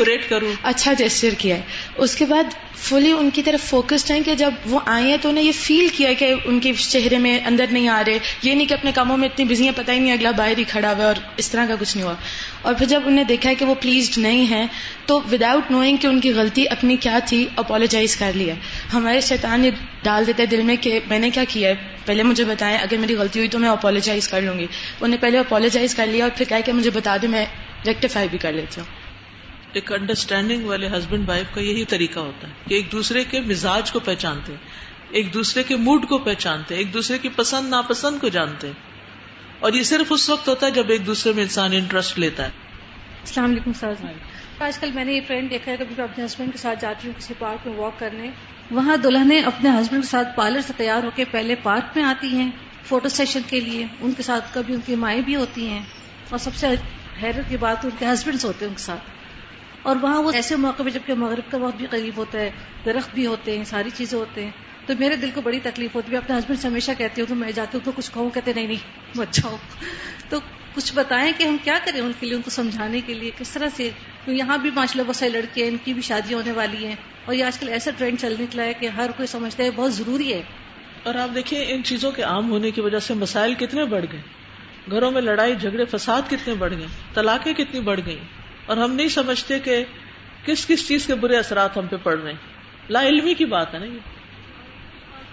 اچھا 0.63 0.93
جیسچر 0.93 1.29
کیا 1.37 1.55
ہے۔ 1.55 1.61
اس 1.97 2.15
کے 2.15 2.25
بعد 2.25 2.43
فلی 2.75 3.11
ان 3.11 3.29
کی 3.29 3.43
طرف 3.43 3.69
فوکسڈ 3.69 4.11
ہیں 4.11 4.21
کہ 4.25 4.35
جب 4.35 4.51
وہ 4.65 4.79
آئے 4.85 5.03
ہیں 5.03 5.17
تو 5.21 5.29
انہیں 5.29 5.45
یہ 5.45 5.51
فیل 5.51 5.87
کیا 5.93 6.13
کہ 6.13 6.33
ان 6.45 6.59
کے 6.59 6.71
چہرے 6.73 7.17
میں 7.17 7.39
اندر 7.45 7.65
نہیں 7.71 7.87
آ 7.87 8.03
رہے۔ 8.07 8.19
یہ 8.43 8.53
نہیں 8.53 8.67
کہ 8.67 8.73
اپنے 8.73 8.91
کاموں 8.95 9.17
میں 9.17 9.29
اتنی 9.29 9.45
بزی 9.45 9.63
ہیں 9.63 9.71
پتہ 9.75 9.91
ہی 9.91 9.99
نہیں 9.99 10.13
اگلا 10.13 10.31
باہر 10.31 10.57
ہی 10.57 10.63
کھڑا 10.63 10.89
ہوا 10.89 10.97
ہے 10.97 11.03
اور 11.03 11.15
اس 11.37 11.49
طرح 11.49 11.65
کا 11.65 11.75
کچھ 11.79 11.97
نہیں 11.97 12.07
ہوا۔ 12.07 12.15
اور 12.61 12.73
پھر 12.73 12.85
جب 12.85 13.01
انہیں 13.05 13.25
دیکھا 13.25 13.53
کہ 13.59 13.65
وہ 13.65 13.75
پلیزڈ 13.75 14.17
نہیں 14.17 14.49
ہے 14.49 14.65
تو 15.05 15.21
وداؤٹ 15.31 15.71
نوئنگ 15.71 15.97
کہ 15.97 16.07
ان 16.07 16.19
کی 16.19 16.33
غلطی 16.33 16.65
اپنی 16.69 16.95
کیا 16.95 17.19
تھی 17.25 17.47
اپالوجائز 17.55 18.15
کر 18.15 18.31
لیا۔ 18.35 18.53
ہمارے 18.93 19.21
شیطان 19.21 19.65
یہ 19.65 19.71
ڈال 20.05 20.27
دیتے 20.27 20.45
دل 20.45 20.61
میں 20.61 20.75
کہ 20.81 20.99
میں 21.09 21.19
نے 21.19 21.29
کیا 21.29 21.43
کیا 21.49 21.69
ہے؟ 21.69 21.75
پہلے 22.05 22.23
مجھے 22.23 22.43
بتائیں 22.43 22.77
اگر 22.77 22.97
میری 22.97 23.15
غلطی 23.15 23.39
ہوئی 23.39 23.49
تو 23.49 23.59
میں 23.59 23.69
اپالوجائز 23.69 24.27
کر 24.27 24.41
لوں 24.41 24.59
گی۔ 24.59 24.67
انہیں 25.01 25.21
پہلے 25.21 25.39
اپالوجائز 25.39 25.95
کر 25.95 26.07
لیا 26.07 26.25
اور 26.25 26.37
پھر 26.37 26.45
کہا 26.49 26.59
کہ 26.59 26.73
مجھے 26.73 26.89
بتا 26.89 27.17
دیں 27.21 27.29
میں 27.29 27.45
ریکٹیفائی 27.85 28.27
بھی 28.31 28.37
کر 28.37 28.51
لیتی 28.51 28.81
ہوں۔ 28.81 28.87
ایک 29.73 29.91
انڈرسٹینڈنگ 29.91 30.65
والے 30.65 30.87
ہسبینڈ 30.87 31.29
وائف 31.29 31.55
کا 31.55 31.61
یہی 31.61 31.85
طریقہ 31.85 32.19
ہوتا 32.19 32.47
ہے 32.47 32.53
کہ 32.67 32.73
ایک 32.73 32.91
دوسرے 32.91 33.23
کے 33.23 33.41
مزاج 33.41 33.91
کو 33.91 33.99
پہچانتے 33.99 34.53
ایک 35.11 35.33
دوسرے 35.33 35.63
کے 35.63 35.75
موڈ 35.75 36.07
کو 36.07 36.17
پہچانتے 36.17 36.75
ایک 36.75 36.93
دوسرے 36.93 37.17
کی 37.17 37.29
پسند 37.29 37.69
ناپسند 37.69 38.19
کو 38.19 38.27
جانتے۔ 38.27 38.71
اور 39.59 39.73
یہ 39.73 39.83
صرف 39.83 40.07
اس 40.09 40.29
وقت 40.29 40.47
ہوتا 40.47 40.65
ہے 40.65 40.71
جب 40.71 40.89
ایک 40.89 41.05
دوسرے 41.05 41.33
میں 41.33 41.43
انسان 41.43 41.73
انٹرسٹ 41.73 42.19
لیتا 42.19 42.43
ہے۔ 42.43 42.49
السلام 43.21 43.51
علیکم 43.51 43.73
سر۔ 43.73 43.93
آج 44.59 44.77
کل 44.77 44.91
میں 44.91 45.05
نے 45.05 45.13
یہ 45.13 45.21
ٹرینڈ 45.27 45.49
دیکھا 45.49 45.71
ہے 45.71 45.77
کبھی 45.77 45.95
میں 45.97 46.05
اپنے 46.05 46.25
ہسبینڈ 46.25 46.51
کے 46.51 46.57
ساتھ 46.57 46.79
جاتی 46.81 47.07
ہوں 47.07 47.19
کسی 47.19 47.33
پارک 47.39 47.67
میں 47.67 47.75
واک 47.75 47.99
کرنے 47.99 48.29
وہاں 48.71 48.97
دلہنیں 48.97 49.41
اپنے 49.41 49.69
ہسبینڈ 49.69 50.03
کے 50.03 50.09
ساتھ 50.09 50.27
پارلر 50.35 50.61
سے 50.61 50.73
تیار 50.77 51.03
ہو 51.03 51.09
کے 51.15 51.25
پہلے 51.31 51.55
پارک 51.55 51.83
میں 51.95 52.03
آتی 52.03 52.27
ہیں 52.27 52.51
فوٹو 52.83 53.09
سیشن 53.09 53.39
کے 53.47 53.59
لیے۔ 53.59 53.85
ان 54.01 54.13
کے 54.13 54.23
ساتھ 54.23 54.53
کبھی 54.53 54.73
ان 54.73 54.79
کی 54.85 54.95
مائیں 54.95 55.21
بھی 55.21 55.35
ہوتی 55.35 55.69
ہیں 55.69 55.79
اور 56.29 56.39
سب 56.39 56.55
سے 56.55 56.67
حیرت 57.23 57.49
کی 57.49 57.57
بات 57.57 57.85
ان 57.85 57.91
کے 57.99 58.05
ہسبینڈس 58.05 58.45
ہوتے 58.45 58.65
ہیں 58.65 58.69
ان 58.69 58.75
کے 58.75 58.83
ساتھ۔ 58.83 58.99
اور 59.81 59.95
وہاں 60.01 60.21
وہ 60.21 60.31
ایسے 60.31 60.55
موقع 60.55 60.83
پہ 60.83 60.89
جبکہ 60.89 61.13
مغرب 61.13 61.51
کا 61.51 61.57
وقت 61.57 61.77
بھی 61.77 61.85
قریب 61.89 62.17
ہوتا 62.17 62.39
ہے، 62.39 62.51
درخت 62.85 63.09
بھی 63.13 63.25
ہوتے 63.25 63.57
ہیں، 63.57 63.63
ساری 63.63 63.89
چیزیں 63.93 64.19
ہوتے 64.19 64.43
ہیں۔ 64.43 64.51
تو 64.85 64.93
میرے 64.99 65.15
دل 65.15 65.29
کو 65.33 65.41
بڑی 65.41 65.59
تکلیف 65.63 65.95
ہوتی 65.95 66.11
ہے 66.11 66.17
اپنے 66.17 66.37
ہسبینڈ 66.37 66.59
سے 66.59 66.67
ہمیشہ 66.67 66.91
کہتی 66.97 67.21
ہوں، 67.21 67.27
تو 67.27 67.35
میں 67.35 67.51
جاتی 67.51 67.77
ہوں 67.77 67.85
تو 67.85 67.91
کچھ 67.95 68.11
کہوں؟ 68.13 68.29
کہتے 68.29 68.53
نہیں 68.53 68.67
نہیں 68.67 69.21
اچھا 69.21 69.49
ہو 69.49 69.57
تو 70.29 70.39
کچھ 70.75 70.93
بتائیں 70.95 71.31
کہ 71.37 71.43
ہم 71.43 71.57
کیا 71.63 71.77
کریں 71.85 72.01
ان 72.01 72.11
کے 72.19 72.25
لیے، 72.25 72.35
ان 72.35 72.41
کو 72.41 72.49
سمجھانے 72.49 73.01
کے 73.01 73.13
لیے، 73.13 73.31
کس 73.37 73.49
طرح 73.49 73.67
سے؟ 73.75 73.89
یہاں 74.27 74.57
بھی 74.57 74.69
ماشاء 74.75 74.93
اللہ 74.93 75.07
بہت 75.07 75.15
سارے 75.15 75.31
لڑکے 75.31 75.63
ہیں، 75.63 75.71
ان 75.71 75.77
کی 75.83 75.93
بھی 75.93 76.01
شادی 76.01 76.33
ہونے 76.33 76.51
والی 76.51 76.85
ہیں۔ 76.85 76.95
اور 77.25 77.35
یہ 77.35 77.43
آج 77.43 77.59
کل 77.59 77.69
ایسا 77.69 77.91
ٹرینڈ 77.97 78.19
چل 78.19 78.35
نکلا 78.39 78.63
ہے 78.63 78.73
کہ 78.73 78.87
ہر 78.87 79.09
کوئی 79.17 79.27
سمجھتا 79.27 79.63
ہے 79.63 79.71
بہت 79.71 79.93
ضروری 79.93 80.33
ہے۔ 80.33 80.41
اور 81.03 81.15
آپ 81.15 81.35
دیکھیں 81.35 81.65
ان 81.67 81.83
چیزوں 81.83 82.11
کے 82.11 82.21
عام 82.21 82.51
ہونے 82.51 82.71
کی 82.71 82.81
وجہ 82.81 82.99
سے 82.99 83.13
مسائل 83.13 83.53
کتنے 83.53 83.85
بڑھ 83.85 84.05
گئے۔ 84.11 84.21
گھروں 84.91 85.11
میں 85.11 85.21
لڑائی 85.21 85.55
جھگڑے 85.55 85.85
فساد 85.85 86.21
کتنے 86.29 86.53
بڑھ 86.53 86.73
گئے۔ 86.73 86.87
طلاقیں 87.13 87.53
کتنی 87.53 87.79
بڑھ 87.79 87.99
گئی 88.05 88.17
اور 88.65 88.77
ہم 88.77 88.91
نہیں 88.91 89.07
سمجھتے 89.07 89.59
کہ 89.59 89.83
کس 90.45 90.65
کس 90.67 90.87
چیز 90.87 91.05
کے 91.05 91.15
برے 91.15 91.37
اثرات 91.37 91.77
ہم 91.77 91.87
پہ 91.87 91.95
پڑ 92.03 92.19
رہے 92.19 92.31
ہیں۔ 92.31 92.37
لا 92.89 93.01
علمی 93.01 93.33
کی 93.33 93.45
بات 93.45 93.73
ہے 93.73 93.79
نا 93.79 93.85
یہ۔ 93.85 93.97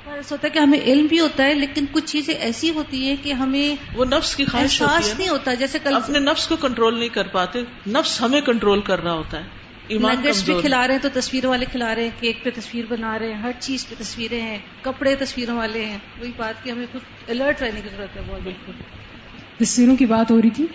ایسا 0.07 0.35
ہوتا 0.35 0.47
ہے 0.47 0.51
کہ 0.51 0.59
ہمیں 0.59 0.81
علم 0.81 1.07
بھی 1.07 1.21
ہوتا 1.21 1.45
ہے 1.45 1.55
لیکن 1.55 1.85
کچھ 1.93 2.05
چیزیں 2.07 2.35
ایسی 2.35 2.71
ہوتی 2.71 3.05
ہیں 3.05 3.17
کہ 3.23 3.33
ہمیں 3.33 3.77
وہ 3.95 4.05
نفس 4.05 4.37
کی 4.37 4.45
خواہش 4.45 4.83
ہوتی 4.83 4.95
احساس 4.95 5.09
ہے 5.09 5.19
نہیں۔ 5.19 5.29
ہوتا 5.29 5.55
جیسے 5.55 5.79
کل 5.79 5.97
اپنے 5.97 6.19
نفس 6.19 6.47
کو 6.47 6.57
کنٹرول 6.57 6.99
نہیں 6.99 7.09
کر 7.09 7.27
پاتے۔ 7.27 7.61
نفس 7.87 8.21
ہمیں 8.21 8.41
کنٹرول 8.41 8.81
کر 8.81 9.03
رہا 9.03 9.13
ہوتا 9.13 9.39
ہے۔ 9.39 9.62
نگٹس 9.91 10.45
بھی۔ 10.45 10.55
کھلا 10.61 10.87
رہے 10.87 10.95
ہیں 10.95 11.03
تو 11.03 11.09
تصویروں 11.13 11.51
والے 11.51 11.65
کھلا 11.71 11.95
رہے 11.95 12.03
ہیں 12.03 12.11
کیک 12.21 12.45
پہ 12.45 12.51
تصویر 12.55 12.85
بنا 12.89 13.19
رہے 13.19 13.27
ہیں 13.27 13.41
ہر 13.43 13.51
چیز 13.59 13.89
پہ 13.89 13.95
تصویریں 13.99 14.41
ہیں 14.41 14.59
کپڑے 14.83 15.15
تصویروں 15.15 15.57
والے 15.57 15.85
ہیں۔ 15.85 15.99
وہی 16.21 16.31
بات 16.37 16.65
کہ 16.65 16.71
ہمیں 16.71 16.87
کچھ 16.93 17.31
الرٹ 17.31 17.63
رہنے 17.63 17.81
کی 17.81 17.89
ضرورت 17.97 18.17
ہے 18.17 18.23
بہت۔ 18.29 18.41
بالکل۔ 18.43 18.73
تصویروں 19.65 19.97
کی 19.97 20.07
بات 20.07 20.31
ہو 20.31 20.43
رہی 20.43 20.51
تھی۔ 20.51 20.67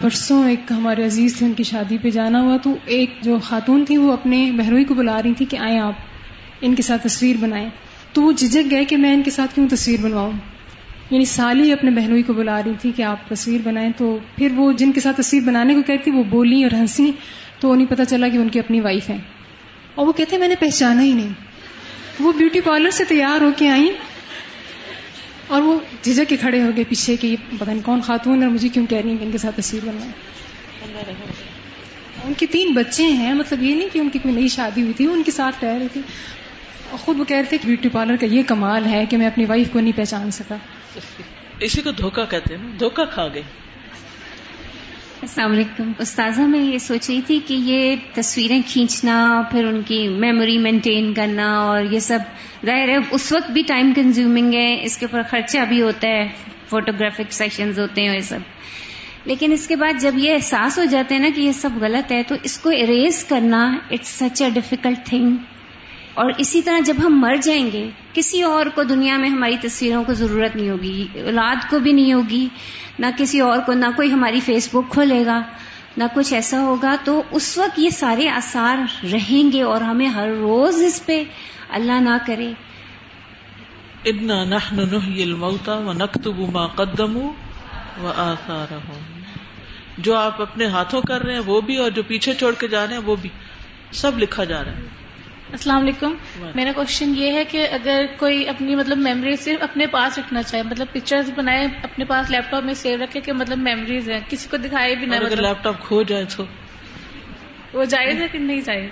پرسوں 0.00 0.48
ایک 0.48 0.72
ہمارے 0.72 1.04
عزیز 1.04 1.38
تھے 1.38 1.46
ان 1.46 1.52
کی 1.52 1.62
شادی 1.62 1.98
پہ 1.98 2.10
جانا 2.10 2.42
ہوا 2.42 2.56
تو 2.56 2.74
ایک 2.84 3.10
جو 3.22 3.38
خاتون 3.38 3.84
تھی 3.84 3.96
وہ 3.96 4.12
اپنے 4.12 4.52
بہروئی 4.52 4.84
کو 4.84 4.94
بلا 4.94 5.22
رہی 5.22 5.34
تھی 5.34 5.46
کہ 5.46 5.56
آئیں 5.56 5.78
آپ 5.78 5.92
ان 6.60 6.74
کے 6.74 6.82
ساتھ 6.82 7.02
تصویر 7.08 7.36
بنائیں۔ 7.40 7.68
تو 8.12 8.22
وہ 8.22 8.32
جھجک 8.32 8.70
گئے 8.70 8.84
کہ 8.84 8.96
میں 8.96 9.14
ان 9.14 9.22
کے 9.22 9.30
ساتھ 9.30 9.54
کیوں 9.54 9.68
تصویر 9.68 10.00
بنواؤں؟ 10.02 10.32
یعنی 11.10 11.24
سالی 11.24 11.72
اپنے 11.72 11.90
بہنوئی 11.90 12.22
کو 12.22 12.32
بلا 12.32 12.62
رہی 12.62 12.72
تھی 12.80 12.92
کہ 12.96 13.02
آپ 13.02 13.28
تصویر 13.28 13.60
بنائیں۔ 13.64 13.90
تو 13.96 14.18
پھر 14.36 14.48
وہ 14.56 14.72
جن 14.72 14.92
کے 14.92 15.00
ساتھ 15.00 15.16
تصویر 15.16 15.42
بنانے 15.42 15.74
کو 15.74 15.82
کہتی 15.82 16.10
وہ 16.10 16.22
بولی 16.22 16.62
اور 16.62 16.74
ہنسی۔ 16.74 17.12
تو 17.60 17.72
انہیں 17.72 17.86
پتہ 17.86 18.02
چلا 18.08 18.28
کہ 18.28 18.36
ان 18.36 18.48
کی 18.48 18.58
اپنی 18.58 18.80
وائف 18.80 19.10
ہے 19.10 19.16
اور 19.94 20.06
وہ 20.06 20.12
کہتے 20.12 20.38
میں 20.38 20.48
نے 20.48 20.54
پہچانا 20.58 21.02
ہی 21.02 21.12
نہیں۔ 21.12 21.32
وہ 22.20 22.32
بیوٹی 22.32 22.60
پارلر 22.60 22.90
سے 22.90 23.04
تیار 23.04 23.40
ہو 23.40 23.50
کے 23.56 23.68
آئیں 23.68 23.88
اور 25.46 25.62
وہ 25.62 25.78
جھجک 26.02 26.28
کے 26.28 26.36
کھڑے 26.36 26.62
ہو 26.62 26.70
گئے 26.76 26.84
پیچھے 26.88 27.16
کہ 27.16 27.26
یہ 27.26 27.36
پتہ 27.58 27.70
نہیں 27.70 27.82
کون 27.84 28.00
خاتون 28.00 28.38
ہے 28.38 28.44
اور 28.44 28.54
مجھے 28.54 28.68
کیوں 28.68 28.86
کہہ 28.86 28.98
رہی 28.98 29.10
ہیں 29.10 29.18
کہ 29.18 29.24
ان 29.24 29.30
کے 29.30 29.38
ساتھ 29.38 29.60
تصویر 29.60 29.84
بنائیں 29.84 30.12
ان 32.24 32.32
کے 32.34 32.46
تین 32.46 32.72
بچے 32.72 33.02
ہیں 33.02 33.34
مطلب 33.34 33.62
یہ 33.62 33.74
نہیں 33.74 33.88
کہ 33.92 33.98
ان 33.98 34.08
کی 34.08 34.18
کوئی 34.18 34.34
نئی 34.34 34.48
شادی 34.48 34.82
ہوئی 34.82 34.92
تھی، 34.92 35.06
وہ 35.06 35.12
ان 35.12 35.22
کے 35.22 35.30
ساتھ 35.30 35.64
رہ 35.64 35.78
رہی 35.78 35.86
تھی 35.92 36.00
اور 36.90 36.98
خود 36.98 37.20
وہ 37.20 37.24
کہہ 37.24 37.36
رہے 37.36 37.44
تھے 37.44 37.58
کہ 37.58 37.66
بیوٹی 37.68 37.88
پارلر 37.88 38.16
کا 38.16 38.26
یہ 38.26 38.42
کمال 38.42 38.86
ہے 38.86 39.04
کہ 39.06 39.16
میں 39.16 39.26
اپنی 39.26 39.44
وائف 39.44 39.66
کو 39.72 39.80
نہیں 39.80 39.96
پہچان 39.96 40.30
سکا۔ 40.30 40.56
اسی 41.60 41.82
کو 41.82 41.90
دھوکا 41.90 42.24
کہتے 42.24 42.56
ہیں 42.56 42.64
نا 42.64 42.70
دھوکا 42.80 43.04
کھا 43.04 43.28
گئے۔ 43.34 43.42
السلام 45.26 45.52
علیکم۔ 45.52 45.92
استاذہ، 45.98 46.40
میں 46.40 46.60
یہ 46.60 46.78
سوچ 46.78 47.10
رہی 47.10 47.20
تھی 47.26 47.40
کہ 47.46 47.54
یہ 47.54 47.96
تصویریں 48.14 48.62
کھینچنا، 48.66 49.42
پھر 49.50 49.64
ان 49.64 49.82
کی 49.82 50.08
میموری 50.08 50.58
مینٹین 50.58 51.14
کرنا 51.14 51.58
اور 51.58 51.82
یہ 51.90 51.98
سب 51.98 52.18
ظاہر 52.66 52.88
ہے، 52.88 52.96
اس 53.10 53.32
وقت 53.32 53.50
بھی 53.50 53.62
ٹائم 53.62 53.92
کنزیومنگ 53.96 54.54
ہے۔ 54.54 54.84
اس 54.84 54.98
کے 54.98 55.06
اوپر 55.06 55.22
خرچہ 55.30 55.58
بھی 55.68 55.82
ہوتا 55.82 56.08
ہے 56.08 56.28
فوٹوگرافک 56.68 57.32
سیشنز 57.32 57.78
ہوتے 57.78 58.02
ہیں 58.02 58.14
یہ 58.14 58.20
سب۔ 58.20 58.38
لیکن 59.24 59.52
اس 59.52 59.68
کے 59.68 59.76
بعد 59.76 60.00
جب 60.00 60.12
یہ 60.16 60.34
احساس 60.34 60.78
ہو 60.78 60.84
جاتے 60.84 61.14
ہیں 61.14 61.22
نا 61.22 61.28
کہ 61.34 61.40
یہ 61.40 61.52
سب 61.52 61.70
غلط 61.80 62.12
ہے، 62.12 62.22
تو 62.22 62.34
اس 62.42 62.58
کو 62.58 62.70
اریز 62.70 63.24
کرنا 63.24 63.78
it's 63.90 64.08
such 64.08 64.42
a 64.42 64.50
difficult 64.50 65.06
thing 65.06 65.36
اور 66.16 66.32
اسی 66.38 66.62
طرح 66.62 66.78
جب 66.80 66.94
ہم 67.04 67.20
مر 67.20 67.36
جائیں 67.36 67.72
گے، 67.72 67.90
کسی 68.12 68.42
اور 68.42 68.66
کو 68.66 68.82
دنیا 68.82 69.16
میں 69.16 69.28
ہماری 69.28 69.56
تصویروں 69.62 70.04
کو 70.04 70.12
ضرورت 70.12 70.56
نہیں 70.56 70.70
ہوگی، 70.70 71.06
اولاد 71.14 71.70
کو 71.70 71.78
بھی 71.78 71.92
نہیں 71.92 72.12
ہوگی، 72.12 72.48
نہ 72.98 73.06
کسی 73.18 73.40
اور 73.40 73.58
کو، 73.66 73.72
نہ 73.72 73.86
کوئی 73.96 74.12
ہماری 74.12 74.40
فیس 74.40 74.68
بک 74.74 74.92
کھولے 74.92 75.26
گا، 75.26 75.42
نہ 75.96 76.04
کچھ 76.14 76.34
ایسا 76.34 76.60
ہوگا، 76.60 76.96
تو 77.04 77.22
اس 77.30 77.58
وقت 77.58 77.78
یہ 77.78 77.90
سارے 77.90 78.28
آثار 78.28 78.78
رہیں 79.12 79.52
گے 79.52 79.62
اور 79.62 79.80
ہمیں 79.80 80.06
ہر 80.06 80.28
روز 80.28 80.82
اس 80.82 81.06
پہ 81.06 81.24
اللہ 81.70 82.00
نہ 82.00 82.16
کرے۔ 82.26 82.52
انا 84.04 84.44
نحن 84.44 84.80
نحيي 84.80 85.22
الموتى 85.22 85.70
ونكتب 85.70 86.50
ما 86.52 86.66
قدموا 86.66 87.32
واثارهم 88.02 89.20
جو 89.98 90.16
آپ 90.16 90.42
اپنے 90.42 90.66
ہاتھوں 90.66 91.02
کر 91.02 91.22
رہے 91.22 91.32
ہیں 91.32 91.40
وہ 91.46 91.60
بھی 91.60 91.76
اور 91.76 91.90
جو 91.90 92.02
پیچھے 92.02 92.34
چھوڑ 92.34 92.54
کے 92.58 92.68
جا 92.68 92.86
رہے 92.86 92.94
ہیں 92.94 93.02
وہ 93.06 93.16
بھی، 93.16 93.30
سب 93.92 94.18
لکھا 94.18 94.44
جا 94.44 94.64
رہا 94.64 94.72
ہے۔ 94.72 95.05
السلام 95.56 95.82
علیکم۔ 95.82 96.14
میرا 96.54 96.72
کوشچن 96.72 97.12
یہ 97.16 97.32
ہے 97.32 97.44
کہ 97.44 97.68
اگر 97.72 98.06
کوئی 98.18 98.48
اپنی 98.48 98.74
مطلب 98.74 98.98
میموری 98.98 99.36
صرف 99.36 99.62
اپنے 99.62 99.86
پاس 99.86 100.18
رکھنا 100.18 100.42
چاہے 100.42 100.62
مطلب 100.62 100.86
پکچرز 100.92 101.30
بنائے 101.36 101.66
اپنے 101.82 102.04
پاس 102.04 102.30
لیپ 102.30 102.50
ٹاپ 102.50 102.64
میں 102.64 102.74
سیو 102.74 103.04
رکھے 103.04 103.20
کہ 103.20 103.32
مطلب 103.32 103.58
میموریز 103.58 104.10
ہیں 104.10 104.20
کسی 104.28 104.48
کو 104.50 104.56
دکھائے 104.56 104.94
بھی 104.94 105.06
نہ 105.06 105.14
اگر 105.14 105.24
مطلب۔ 105.24 105.40
لیپ 105.40 105.64
ٹاپ 105.64 105.80
کھو 105.80 106.02
جائے 106.02 106.24
تو؟ 106.36 106.44
وہ 107.72 107.84
جائز 107.84 108.20
ہے 108.20 108.26
کہ 108.32 108.38
نہیں 108.38 108.60
جائز 108.60 108.88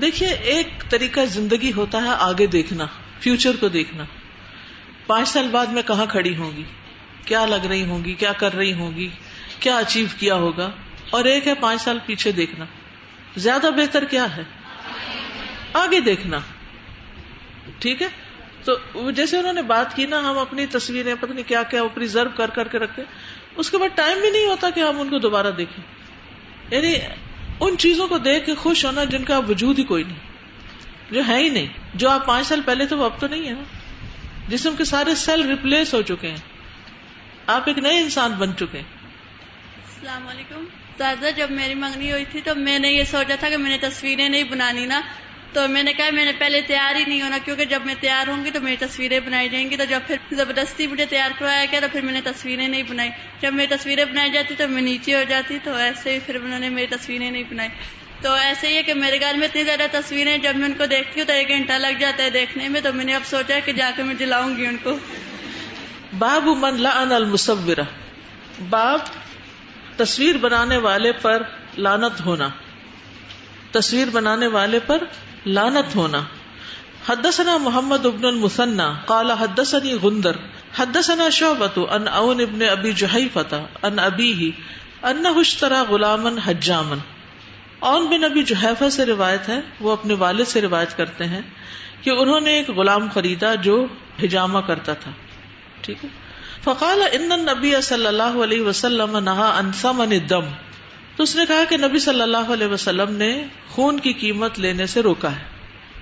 دیکھیے 0.00 0.28
ایک 0.28 0.66
طریقہ 0.90 1.20
زندگی 1.24 1.72
ہوتا 1.76 1.98
ہے 1.98 2.08
آگے 2.18 2.46
دیکھنا 2.46 2.86
فیوچر 3.20 3.56
کو 3.60 3.68
دیکھنا۔ 3.68 4.04
پانچ 5.06 5.28
سال 5.28 5.48
بعد 5.50 5.66
میں 5.66 5.82
کہاں 5.86 6.06
کھڑی 6.06 6.36
ہوں 6.36 6.56
گی؟ 6.56 6.62
کیا 7.24 7.46
لگ 7.46 7.66
رہی 7.66 7.82
ہوں 7.82 8.04
گی؟ 8.04 8.14
کیا 8.14 8.32
کر 8.32 8.54
رہی 8.54 8.72
ہوں 8.72 8.94
گی؟ 8.96 9.08
کیا 9.60 9.76
اچیو 9.76 10.06
کیا 10.18 10.34
ہوگا؟ 10.34 10.70
اور 11.10 11.24
ایک 11.24 11.46
ہے 11.46 11.54
پانچ 11.54 11.80
سال 11.82 11.98
پیچھے 12.06 12.32
دیکھنا۔ 12.32 12.64
زیادہ 13.36 13.66
بہتر 13.76 14.04
کیا 14.04 14.36
ہے؟ 14.36 14.42
آگے 15.74 16.00
دیکھنا۔ 16.00 16.38
ٹھیک 17.78 18.02
ہے؟ 18.02 18.08
تو 18.64 19.10
جیسے 19.10 19.38
انہوں 19.38 19.52
نے 19.52 19.62
بات 19.62 19.96
کی 19.96 20.06
نا، 20.06 20.18
ہم 20.18 20.38
اپنی 20.38 20.66
تصویریں، 20.66 21.14
پتہ 21.20 21.32
نہیں 21.32 21.48
کیا 21.48 21.62
کیا 21.62 21.84
پرزرو 21.94 22.30
کر 22.36 22.50
کر 22.50 22.68
کے 22.68 22.78
رکھتے 22.78 23.02
اس 23.56 23.70
کے 23.70 23.78
بعد 23.78 23.96
ٹائم 23.96 24.20
بھی 24.20 24.30
نہیں 24.30 24.46
ہوتا 24.46 24.70
کہ 24.70 24.80
ہم 24.80 25.00
ان 25.00 25.08
کو 25.08 25.18
دوبارہ 25.18 25.50
دیکھیں۔ 25.50 25.84
یعنی 26.70 26.98
ان 27.60 27.78
چیزوں 27.78 28.08
کو 28.08 28.18
دیکھ 28.18 28.46
کے 28.46 28.54
خوش 28.54 28.84
ہونا 28.84 29.04
جن 29.04 29.24
کا 29.24 29.38
وجود 29.38 29.78
ہی 29.78 29.84
کوئی 29.84 30.04
نہیں۔ 30.04 30.18
جو 31.10 31.22
ہے 31.28 31.38
ہی 31.38 31.48
نہیں۔ 31.48 31.66
جو 31.94 32.10
آپ 32.10 32.26
پانچ 32.26 32.46
سال 32.46 32.60
پہلے 32.64 32.86
تھے، 32.86 32.96
وہ 32.96 33.04
اب 33.04 33.20
تو 33.20 33.26
نہیں 33.28 33.46
ہے 33.46 33.52
نا۔ 33.52 33.62
جسم 34.48 34.76
کے 34.76 34.84
سارے 34.84 35.14
سیل 35.14 35.48
ریپلیس 35.48 35.94
ہو 35.94 36.02
چکے 36.02 36.28
ہیں۔ 36.30 36.36
آپ 37.46 37.62
ایک 37.66 37.78
نئے 37.78 37.98
انسان 37.98 38.32
بن 38.32 38.56
چکے 38.56 38.78
ہیں۔ 38.78 38.84
السلام 39.76 40.28
علیکم۔ 40.28 40.64
دادا 40.98 41.30
جب 41.30 41.50
میری 41.50 41.74
منگنی 41.74 42.12
ہوئی 42.12 42.24
تھی 42.30 42.40
تو 42.40 42.54
میں 42.54 42.78
نے 42.78 42.92
یہ 42.92 43.04
سوچا 43.04 43.34
تھا 43.40 43.48
کہ 43.48 43.56
میں 43.56 43.70
نے 43.70 43.88
تصویریں 43.88 44.28
نہیں 44.28 44.44
بنانی 44.44 44.86
نا۔ 44.86 45.00
تو 45.54 45.68
میں 45.68 45.82
نے 45.82 45.92
کہا 45.92 46.10
میں 46.12 46.24
نے 46.24 46.32
پہلے 46.38 46.60
تیار 46.60 46.94
ہی 46.94 47.04
نہیں 47.04 47.22
ہونا، 47.22 47.38
کیونکہ 47.44 47.64
جب 47.64 47.82
میں 47.84 47.94
تیار 48.00 48.28
ہوں 48.28 48.44
گی 48.44 48.50
تو 48.50 48.60
میری 48.60 48.76
تصویریں 48.76 49.20
بنائی 49.20 49.48
جائیں 49.48 49.70
گی۔ 49.70 49.76
تو 49.76 49.84
جب 49.84 50.00
پھر 50.06 50.16
زبردستی 50.32 50.86
مجھے 50.86 51.06
تیار 51.06 51.30
کروایا 51.38 51.64
گیا 51.72 51.80
تو 51.80 51.86
پھر 51.92 52.00
میں 52.00 52.12
نے 52.12 52.20
تصویریں 52.24 52.68
نہیں 52.68 52.82
بنائی۔ 52.82 53.10
جب 53.40 53.54
میری 53.54 53.76
تصویریں 53.76 54.04
بنائی 54.04 54.30
جاتی 54.30 54.54
تو 54.58 54.68
میں 54.68 54.82
نیچے 54.82 55.14
ہو 55.14 55.22
جاتی، 55.28 55.58
تو 55.64 55.74
ایسے 55.74 56.14
ہی 56.14 56.18
پھر 56.26 56.34
انہوں 56.34 56.58
نے 56.58 56.68
میری 56.68 56.86
تصویریں 56.86 57.30
نہیں 57.30 57.42
بنائی۔ 57.50 57.68
تو 58.22 58.32
ایسے 58.32 58.68
ہی 58.68 58.76
ہے 58.76 58.82
کہ 58.82 58.94
میرے 58.94 59.20
گھر 59.20 59.34
میں 59.36 59.48
اتنی 59.48 59.64
زیادہ 59.64 59.86
تصویریں، 59.92 60.38
جب 60.38 60.56
میں 60.56 60.66
ان 60.66 60.74
کو 60.74 60.86
دیکھتی 60.86 61.20
ہوں 61.20 61.26
تو 61.26 61.32
ایک 61.32 61.48
گھنٹہ 61.48 61.72
لگ 61.72 61.98
جاتا 61.98 62.22
ہے 62.22 62.30
دیکھنے 62.30 62.68
میں۔ 62.68 62.80
تو 62.80 62.92
میں 62.92 63.04
نے 63.04 63.14
اب 63.14 63.22
سوچا 63.24 63.58
کہ 63.64 63.72
جا 63.72 63.90
کے 63.96 64.02
میں 64.02 64.14
جلاؤں 64.14 64.56
گی 64.56 64.66
ان 64.66 64.76
کو۔ 64.82 64.98
باب 66.18 66.44
من 66.46 66.82
لعن 66.82 67.12
المصورہ 67.12 67.84
باب 68.70 69.00
تصویر 69.96 70.36
بنانے 70.36 70.76
والے 70.76 71.12
پر 71.12 71.42
لانت 71.78 72.20
ہونا۔ 72.20 72.48
تصویر 73.72 74.08
بنانے 74.12 74.46
والے 74.46 74.78
پر 74.86 74.98
لانت 75.46 75.96
ہونا۔ 75.96 76.20
حدثنا 77.08 77.56
محمد 77.56 78.06
ابن 78.06 78.24
المثنى، 78.24 78.82
قال 79.06 79.30
حدثني 79.30 79.92
غندر، 79.94 80.36
حدثنا 80.78 81.30
شعبة 81.30 81.84
ان 81.90 82.08
اون 82.08 82.40
ابن 82.40 82.62
ابي 82.70 82.92
جحيفة 82.92 83.56
ان 83.82 83.98
ابيه 83.98 84.48
انه 85.02 85.40
اشترى 85.40 85.80
غلاما 85.88 86.30
حجاما۔ 86.46 86.94
اون 87.78 88.06
بن 88.06 88.24
ابی 88.24 88.42
جحیفہ 88.42 88.88
سے 88.88 89.06
روایت 89.06 89.48
ہے، 89.48 89.60
وہ 89.80 89.92
اپنے 89.92 90.14
والد 90.14 90.44
سے 90.44 90.60
روایت 90.60 90.96
کرتے 90.96 91.24
ہیں 91.24 91.42
کہ 92.02 92.10
انہوں 92.10 92.40
نے 92.40 92.52
ایک 92.52 92.70
غلام 92.70 93.08
خریدا 93.14 93.54
جو 93.54 93.86
حجامہ 94.22 94.58
کرتا 94.58 94.92
تھا۔ 94.92 95.10
ٹھیک 95.80 96.04
ہے۔ 96.04 96.08
فقال 96.64 97.02
ان 97.12 97.28
نبی 97.28 97.74
صلی 97.82 98.06
اللہ 98.06 98.22
علیہ 98.22 98.62
وسلم 98.62 99.18
نہا 99.18 99.58
انسمن 99.58 100.16
دم 100.30 100.44
تو 101.16 101.22
اس 101.22 101.36
نے 101.36 101.46
کہا 101.48 101.64
کہ 101.68 101.76
نبی 101.76 101.98
صلی 101.98 102.22
اللہ 102.22 102.52
علیہ 102.52 102.66
وسلم 102.66 103.16
نے 103.16 103.44
خون 103.68 104.00
کی 104.00 104.12
قیمت 104.12 104.58
لینے 104.58 104.86
سے 104.86 105.00
روکا 105.00 105.32
ہے۔ 105.32 105.44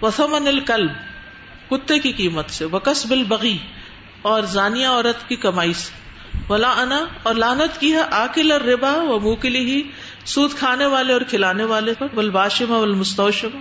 وسمن 0.02 0.46
القلب، 0.46 0.90
کتے 1.70 1.98
کی 1.98 2.12
قیمت 2.12 2.50
سے۔ 2.50 2.64
وکس 2.64 3.06
بل 3.06 3.24
بغی 3.24 3.56
اور 4.22 4.42
زانیہ 4.42 4.86
عورت 4.86 5.28
کی 5.28 5.36
کمائی 5.36 5.72
سے۔ 5.72 5.92
ولا 6.48 6.70
انا 6.70 7.04
اور 7.22 7.34
لانت 7.34 7.80
کی 7.80 7.92
ہے 7.92 8.02
آکل 8.10 8.52
اور 8.52 8.60
ربا 8.60 8.92
و 8.92 9.20
موکلی 9.20 9.58
ہی۔ 9.58 9.82
سود 10.24 10.50
کھانے 10.54 10.86
والے 10.86 11.12
اور 11.12 11.20
کھلانے 11.20 11.64
والے 11.64 11.94
پر۔ 11.98 12.06
بل 12.14 12.30
باشما 12.30 12.76
والمستوشما 12.76 13.60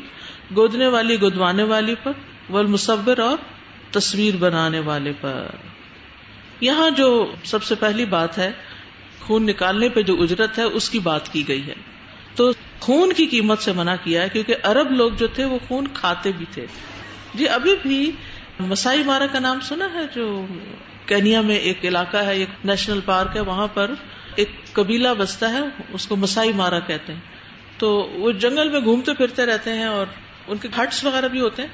گودنے 0.56 0.88
والی 0.88 1.22
گدوانے 1.22 1.64
والی 1.64 1.96
پر۔ 2.04 2.12
ول 2.50 2.76
اور 2.90 3.38
تصویر 3.92 4.36
بنانے 4.36 4.80
والے 4.80 5.14
پر۔ 5.22 5.48
یہاں 6.62 6.90
جو 6.90 7.32
سب 7.44 7.64
سے 7.64 7.76
پہلی 7.76 8.06
بات 8.06 8.38
ہے 8.38 8.52
خون 9.26 9.46
نکالنے 9.46 9.90
پہ 9.90 10.02
جو 10.02 10.22
اجرت 10.22 10.58
ہے، 10.58 10.64
اس 10.64 10.90
کی 10.90 11.00
بات 11.00 11.34
کی 11.34 11.48
گئی 11.48 11.68
ہے۔ 11.68 11.74
تو 12.36 12.52
خون 12.80 13.14
کی 13.14 13.26
قیمت 13.26 13.60
سے 13.60 13.72
منع 13.72 13.96
کیا 14.04 14.22
ہے، 14.22 14.30
کیونکہ 14.30 14.56
عرب 14.64 14.92
لوگ 14.92 15.12
جو 15.12 15.28
تھے، 15.28 15.46
وہ 15.46 15.60
خون 15.68 15.88
کھاتے 15.94 16.32
بھی 16.38 16.46
تھے۔ 16.52 16.66
جی 17.34 17.48
ابھی 17.48 17.76
بھی 17.84 18.12
مسائی 18.60 19.04
مارا 19.04 19.26
کا 19.32 19.40
نام 19.40 19.60
سنا 19.60 19.88
ہے، 19.94 20.02
جو 20.16 20.46
کینیا 21.06 21.42
میں 21.42 21.56
ایک 21.56 21.86
علاقہ 21.86 22.18
ہے، 22.18 22.38
ایک 22.38 22.66
نیشنل 22.66 23.00
پارک 23.06 23.36
ہے، 23.36 23.42
وہاں 23.42 23.68
پر 23.74 23.92
ایک 24.36 24.50
قبیلہ 24.74 25.08
بستا 25.18 25.54
ہے، 25.54 25.60
اس 25.94 26.08
کو 26.08 26.16
مسائی 26.16 26.54
مارا 26.54 26.80
کہتے 26.80 27.14
ہیں۔ 27.14 27.20
تو 27.78 28.10
وہ 28.14 28.32
جنگل 28.32 28.70
میں 28.70 28.80
گھومتے 28.80 29.14
پھرتے 29.14 29.46
رہتے 29.46 29.74
ہیں 29.74 29.86
اور 29.86 30.06
ان 30.48 30.58
کے 30.58 30.68
ہٹس 30.78 31.04
وغیرہ 31.04 31.28
بھی 31.28 31.42
ہوتے 31.42 31.62
ہیں۔ 31.62 31.70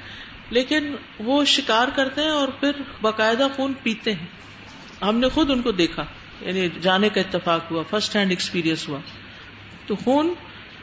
لیکن 0.50 0.94
وہ 1.18 1.44
شکار 1.44 1.88
کرتے 1.94 2.20
ہیں 2.20 2.28
اور 2.28 2.48
پھر 2.48 2.70
باقاعدہ 3.02 3.48
خون 3.56 3.72
پیتے 3.82 4.12
ہیں۔ 4.12 4.26
ہم 5.02 5.18
نے 5.18 5.28
خود 5.28 5.50
ان 5.50 5.62
کو 5.62 5.70
دیکھا۔ 5.70 6.04
یعنی 6.40 6.68
جانے 6.82 7.08
کا 7.08 7.20
اتفاق 7.20 7.70
ہوا 7.70 7.82
فرسٹ 7.90 8.16
ہینڈ 8.16 8.30
ایکسپیرئنس 8.30 8.88
ہوا۔ 8.88 8.98
تو 9.86 9.96
خون 9.96 10.34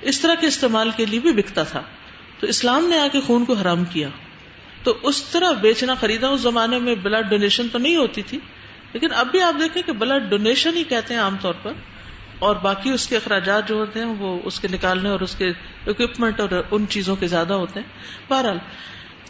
اس 0.02 0.20
طرح 0.20 0.36
کے 0.36 0.48
استعمال 0.48 0.90
کے 0.98 1.06
لیے 1.06 1.20
بھی 1.20 1.34
بکتا 1.34 1.64
تھا۔ 1.64 1.82
تو 2.40 2.48
اسلام 2.48 2.86
نے 2.86 3.00
آ 3.00 3.08
کے 3.12 3.20
خون 3.20 3.46
کو 3.46 3.54
حرام 3.54 3.86
کیا۔ 3.86 4.10
تو 4.84 4.98
اس 5.04 5.24
طرح 5.24 5.52
بیچنا، 5.52 5.96
خریدا 5.96 6.28
اس 6.28 6.42
زمانے 6.42 6.80
میں 6.80 6.96
بلڈ 6.96 7.30
ڈونیشن 7.30 7.68
تو 7.72 7.78
نہیں 7.78 7.96
ہوتی 7.96 8.22
تھی، 8.22 8.40
لیکن 8.94 9.08
اب 9.14 9.28
بھی 9.32 9.42
آپ 9.42 9.54
دیکھیں 9.60 9.84
کہ 9.84 9.92
بلڈ 9.92 10.30
ڈونیشن 10.30 10.78
ہی 10.78 10.84
کہتے 10.84 11.14
ہیں 11.14 11.22
عام 11.22 11.38
طور 11.42 11.54
پر۔ 11.64 11.72
اور 12.40 12.56
باقی 12.56 12.90
اس 12.90 13.08
کے 13.08 13.16
اخراجات 13.16 13.68
جو 13.68 13.76
ہوتے 13.76 14.00
ہیں 14.00 14.06
وہ 14.06 14.40
اس 14.44 14.60
کے 14.60 14.68
نکالنے 14.68 15.10
اور 15.10 15.20
اس 15.20 15.36
کے 15.36 15.50
اکوپمنٹ 15.88 16.40
اور 16.40 16.64
ان 16.72 16.86
چیزوں 16.90 17.16
کے 17.16 17.28
زیادہ 17.28 17.54
ہوتے 17.54 17.80
ہیں۔ 17.80 17.88
بہرحال 18.30 18.58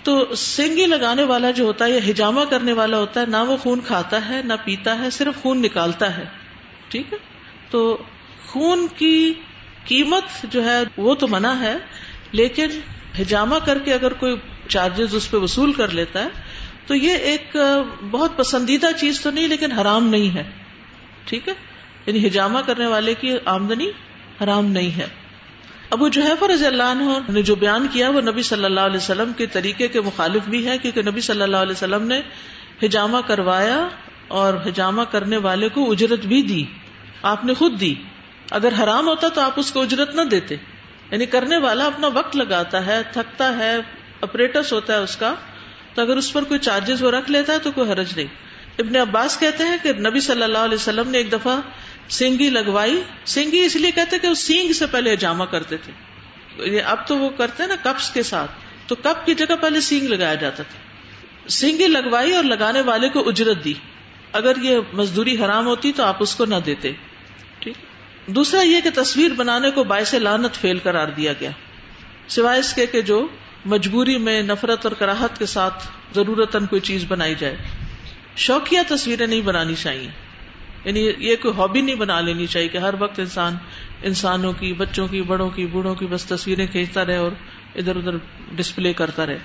تو 0.03 0.36
سینگی 0.36 0.86
لگانے 0.86 1.23
والا 1.23 1.51
جو 1.51 1.63
ہوتا 1.63 1.86
ہے 1.86 1.91
یا 1.91 1.99
ہجامہ 2.10 2.41
کرنے 2.49 2.73
والا 2.73 2.97
ہوتا 2.97 3.21
ہے، 3.21 3.25
نہ 3.25 3.38
وہ 3.38 3.58
خون 3.58 3.79
کھاتا 3.88 4.29
ہے، 4.29 4.41
نہ 4.45 4.53
پیتا 4.65 4.99
ہے، 4.99 5.10
صرف 5.10 5.41
خون 5.41 5.62
نکالتا 5.62 6.17
ہے۔ 6.17 6.23
ٹھیک 6.89 7.13
ہے؟ 7.13 7.17
تو 7.69 7.97
خون 8.47 8.88
کی 8.97 9.34
قیمت 9.88 10.45
جو 10.53 10.65
ہے، 10.65 10.84
وہ 10.97 11.15
تو 11.15 11.27
منع 11.27 11.53
ہے، 11.60 11.77
لیکن 12.31 12.67
ہجامہ 13.21 13.55
کر 13.65 13.79
کے 13.79 13.93
اگر 13.93 14.13
کوئی 14.13 14.36
چارجز 14.67 15.15
اس 15.15 15.31
پہ 15.31 15.38
وصول 15.38 15.73
کر 15.73 15.88
لیتا 15.88 16.23
ہے، 16.23 16.29
تو 16.88 16.95
یہ 16.95 17.13
ایک 17.13 17.58
بہت 18.12 18.38
پسندیدہ 18.38 18.88
چیز 18.97 19.21
تو 19.21 19.31
نہیں، 19.31 19.47
لیکن 19.47 19.71
حرام 19.71 20.08
نہیں 20.08 20.36
ہے۔ 20.36 20.43
ٹھیک 21.25 21.47
ہے؟ 21.47 21.53
یعنی 22.05 22.27
ہجامہ 22.27 22.60
کرنے 22.65 22.86
والے 22.86 23.13
کی 23.13 23.34
آمدنی 23.45 23.89
حرام 24.43 24.65
نہیں 24.65 24.97
ہے۔ 24.97 25.08
ابو 25.89 26.07
جوہیفر 26.07 26.49
رضی 26.49 26.65
اللہ 26.65 26.83
عنہ 26.83 27.03
نے 27.29 27.41
جو 27.41 27.55
بیان 27.55 27.87
کیا 27.91 28.09
وہ 28.09 28.21
نبی 28.21 28.41
صلی 28.41 28.65
اللہ 28.65 28.79
علیہ 28.79 28.97
وسلم 28.97 29.33
کے 29.33 29.47
طریقے 29.47 29.87
کے 29.87 30.01
مخالف 30.01 30.43
بھی 30.43 30.67
ہے 30.67 30.77
کیونکہ 30.77 31.01
نبی 31.01 31.21
صلی 31.21 31.41
اللہ 31.41 31.57
علیہ 31.57 31.71
وسلم 31.71 32.07
نے 32.07 32.21
ہجامہ 32.85 33.17
کروایا 33.27 33.87
اور 34.27 34.53
ہجامہ 34.53 35.01
کرنے 35.01 35.37
والے 35.37 35.69
کو 35.69 35.91
اجرت 35.91 36.19
بھی 36.19 36.41
دی، 36.41 36.63
آپ 37.21 37.45
نے 37.45 37.53
خود 37.53 37.79
دی۔ 37.79 37.95
اگر 38.51 38.69
حرام 38.83 39.07
ہوتا 39.07 39.27
تو 39.27 39.41
آپ 39.41 39.59
اس 39.59 39.71
کو 39.71 39.81
اجرت 39.81 40.15
نہ 40.15 40.21
دیتے۔ 40.21 40.55
یعنی 41.11 41.25
کرنے 41.25 41.57
والا 41.57 41.85
اپنا 41.85 42.07
وقت 42.07 42.35
لگاتا 42.35 42.85
ہے، 42.85 43.01
تھکتا 43.11 43.57
ہے، 43.57 43.77
اپریٹس 44.21 44.73
ہوتا 44.73 44.93
ہے 44.93 44.99
اس 44.99 45.17
کا۔ 45.17 45.35
تو 45.93 46.01
اگر 46.01 46.17
اس 46.17 46.33
پر 46.33 46.43
کوئی 46.43 46.59
چارجز 46.59 47.03
وہ 47.03 47.11
رکھ 47.11 47.31
لیتا 47.31 47.53
ہے 47.53 47.59
تو 47.59 47.71
کوئی 47.71 47.91
حرج 47.91 48.13
نہیں۔ 48.15 48.27
ابن 48.79 48.95
عباس 48.95 49.39
کہتے 49.39 49.63
ہیں 49.63 49.77
کہ 49.83 49.93
نبی 49.93 50.19
صلی 50.19 50.43
اللہ 50.43 50.57
علیہ 50.57 50.75
وسلم 50.75 51.09
نے 51.09 51.17
ایک 51.17 51.31
دفعہ 51.31 51.57
سینگی 52.09 52.49
لگوائی، 52.49 53.03
سینگی 53.25 53.59
اس 53.59 53.75
لیے 53.75 53.91
کہتے 53.91 54.19
کہ 54.19 54.27
وہ 54.27 54.33
سینگ 54.33 54.73
سے 54.73 54.85
پہلے 54.85 55.15
جامع 55.15 55.45
کرتے 55.45 55.77
تھے۔ 55.77 55.91
اب 56.79 57.07
تو 57.07 57.17
وہ 57.17 57.29
کرتے 57.29 57.63
ہیں 57.63 57.67
نا 57.67 57.75
کپس 57.83 58.11
کے 58.11 58.23
ساتھ۔ 58.23 58.51
تو 58.87 58.95
کپ 58.95 59.25
کی 59.25 59.33
جگہ 59.33 59.55
پہلے 59.61 59.81
سینگ 59.81 60.07
لگایا 60.07 60.35
جاتا 60.35 60.63
تھا۔ 60.63 60.79
سینگی 61.49 61.87
لگوائی 61.87 62.33
اور 62.33 62.43
لگانے 62.43 62.81
والے 62.81 63.09
کو 63.09 63.29
اجرت 63.29 63.63
دی۔ 63.63 63.73
اگر 64.31 64.51
یہ 64.61 64.77
مزدوری 64.93 65.45
حرام 65.45 65.67
ہوتی 65.67 65.91
تو 65.91 66.03
آپ 66.03 66.17
اس 66.19 66.35
کو 66.35 66.45
نہ 66.45 66.55
دیتے۔ 66.65 66.91
ٹھیک۔ 67.59 67.75
دوسرا 68.27 68.61
یہ 68.61 68.81
کہ 68.81 68.89
تصویر 68.95 69.31
بنانے 69.31 69.71
کو 69.71 69.83
باعث 69.83 70.13
لانت 70.13 70.55
فیل 70.55 70.79
قرار 70.83 71.07
دیا 71.07 71.33
گیا۔ 71.39 71.49
سوائے 72.27 72.59
اس 72.59 72.73
کے 72.73 72.85
کہ 72.85 73.01
جو 73.01 73.27
مجبوری 73.65 74.17
میں 74.17 74.41
نفرت 74.41 74.85
اور 74.85 74.91
کراہت 74.91 75.39
کے 75.39 75.45
ساتھ 75.45 75.87
ضرورت 76.15 76.55
کوئی 76.69 76.79
چیز 76.79 77.05
بنائی 77.07 77.35
جائے۔ 77.39 77.57
شوقیہ 78.35 78.79
تصویریں 78.87 79.27
نہیں 79.27 79.41
بنانی 79.41 79.75
چاہیے۔ 79.75 80.24
یعنی 80.85 81.11
یہ 81.17 81.35
کوئی 81.35 81.53
ہابی 81.57 81.81
نہیں 81.81 81.95
بنا 81.95 82.19
لینی 82.21 82.47
چاہیے 82.47 82.67
کہ 82.67 82.77
ہر 82.77 82.93
وقت 82.99 83.19
انسان 83.19 83.57
انسانوں 84.03 84.53
کی، 84.53 84.73
بچوں 84.73 85.07
کی، 85.07 85.21
بڑوں 85.21 85.49
کی، 85.49 85.65
بوڑھوں 85.65 85.95
کی 85.95 86.05
بس 86.05 86.25
تصویریں 86.25 86.67
کھینچتا 86.67 87.05
رہے 87.05 87.15
اور 87.15 87.31
ادھر 87.75 87.95
ادھر 87.95 88.17
ڈسپلے 88.55 88.93
کرتا 88.93 89.25
رہے۔ 89.25 89.37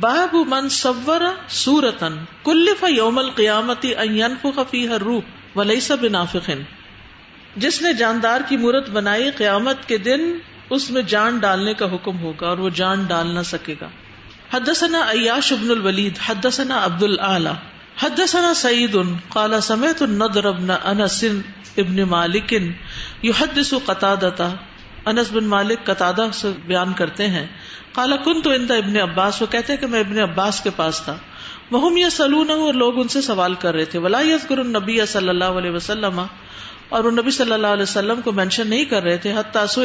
باب 0.00 0.34
من 0.48 0.68
صور 0.68 1.20
سورتن 1.48 2.16
کلف 2.44 2.84
یوم 2.88 3.18
القیامتی 3.18 3.92
فی 4.70 4.88
ہر 4.88 5.02
روح 5.02 5.58
ولی 5.58 5.80
سب 5.80 6.06
نافقن 6.06 6.62
جس 7.56 7.82
نے 7.82 7.92
جاندار 7.92 8.40
کی 8.48 8.56
مورت 8.56 8.90
بنائی، 8.90 9.30
قیامت 9.30 9.88
کے 9.88 9.98
دن 9.98 10.38
اس 10.70 10.90
میں 10.90 11.02
جان 11.02 11.38
ڈالنے 11.38 11.74
کا 11.74 11.86
حکم 11.92 12.18
ہوگا 12.18 12.48
اور 12.48 12.58
وہ 12.58 12.68
جان 12.68 13.04
ڈال 13.04 13.26
نہ 13.26 13.42
سکے 13.44 13.74
گا۔ 13.80 13.88
حدثنا 14.52 14.98
عیاش 14.98 15.52
ابن 15.52 15.70
الولید، 15.70 16.18
حدثنا 16.26 16.84
عبد 16.84 17.02
العلی 17.02 17.50
حدثنا 18.02 18.54
سعید 18.54 18.96
قال 19.28 19.60
سمعت 19.62 20.02
النضر 20.02 20.44
ابن 20.44 20.70
انس 20.70 21.24
ابن 21.76 22.02
مالک 22.02 22.54
يحدث 23.22 23.74
قتادہ 23.84 24.50
انس 25.06 25.30
بن 25.32 25.44
مالک 25.44 25.84
قتادہ 25.84 26.26
سے 26.32 26.50
بیان 26.66 26.92
کرتے 26.92 27.28
ہیں. 27.28 27.46
قال 27.92 28.12
كنت 28.24 28.46
عند 28.46 28.70
ابن 28.70 28.96
عباس، 28.96 29.42
وہ 29.42 29.46
کہتے 29.46 29.72
ہیں 29.72 29.80
کہ 29.80 29.86
میں 29.86 30.00
ابن 30.00 30.18
عباس 30.18 30.60
کے 30.60 30.70
پاس 30.76 31.00
تھا. 31.04 31.16
وہم 31.70 31.96
یسلونہ 31.96 32.46
سلون 32.46 32.50
اور 32.50 32.74
لوگ 32.74 33.00
ان 33.00 33.08
سے 33.08 33.20
سوال 33.20 33.54
کر 33.54 33.74
رہے 33.74 33.84
تھے. 33.84 33.98
ولا 33.98 34.20
یذکر 34.20 34.58
النبی 34.58 35.06
صلی 35.06 35.28
اللہ 35.28 35.44
علیہ 35.44 35.70
وسلم 35.70 36.20
اور 36.88 37.04
وہ 37.04 37.10
نبی 37.10 37.30
صلی 37.30 37.52
اللہ 37.52 37.66
علیہ 37.66 37.82
وسلم 37.82 38.20
کو 38.20 38.32
مینشن 38.32 38.68
نہیں 38.68 38.84
کر 38.84 39.02
رہے 39.02 39.16
تھے. 39.16 39.32
حتاسو 39.32 39.84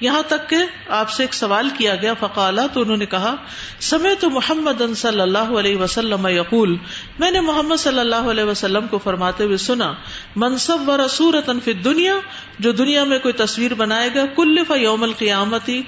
یہاں 0.00 0.22
تک 0.26 0.48
کہ 0.50 0.56
آپ 0.88 1.10
سے 1.10 1.22
ایک 1.22 1.34
سوال 1.34 1.68
کیا 1.78 1.94
گیا، 1.94 2.14
فقالا، 2.14 2.66
تو 2.72 2.80
انہوں 2.80 2.96
نے 2.96 3.06
کہا 3.06 3.34
سمے 3.80 4.14
تو 4.20 4.30
محمد 4.30 4.82
صلی 4.96 5.20
اللہ 5.20 5.52
علیہ 5.58 5.76
وسلم 5.76 6.26
یقول، 6.26 6.76
میں 7.18 7.30
نے 7.30 7.40
محمد 7.40 7.76
صلی 7.76 7.98
اللہ 7.98 8.30
علیہ 8.30 8.44
وسلم 8.44 8.86
کو 8.86 8.98
فرماتے 8.98 9.44
ہوئے 9.44 9.56
سنا 9.56 9.92
منصب 10.36 10.88
و 10.88 10.96
رسورت 10.96 11.50
فی 11.64 11.72
دنیا 11.72 12.14
جو 12.58 12.72
دنیا 12.72 13.04
میں 13.04 13.18
کوئی 13.18 13.32
تصویر 13.32 13.74
بنائے 13.74 14.08
گا 14.14 14.24
کل 14.36 14.58
یوم 14.76 15.02
القیامتی 15.02 15.82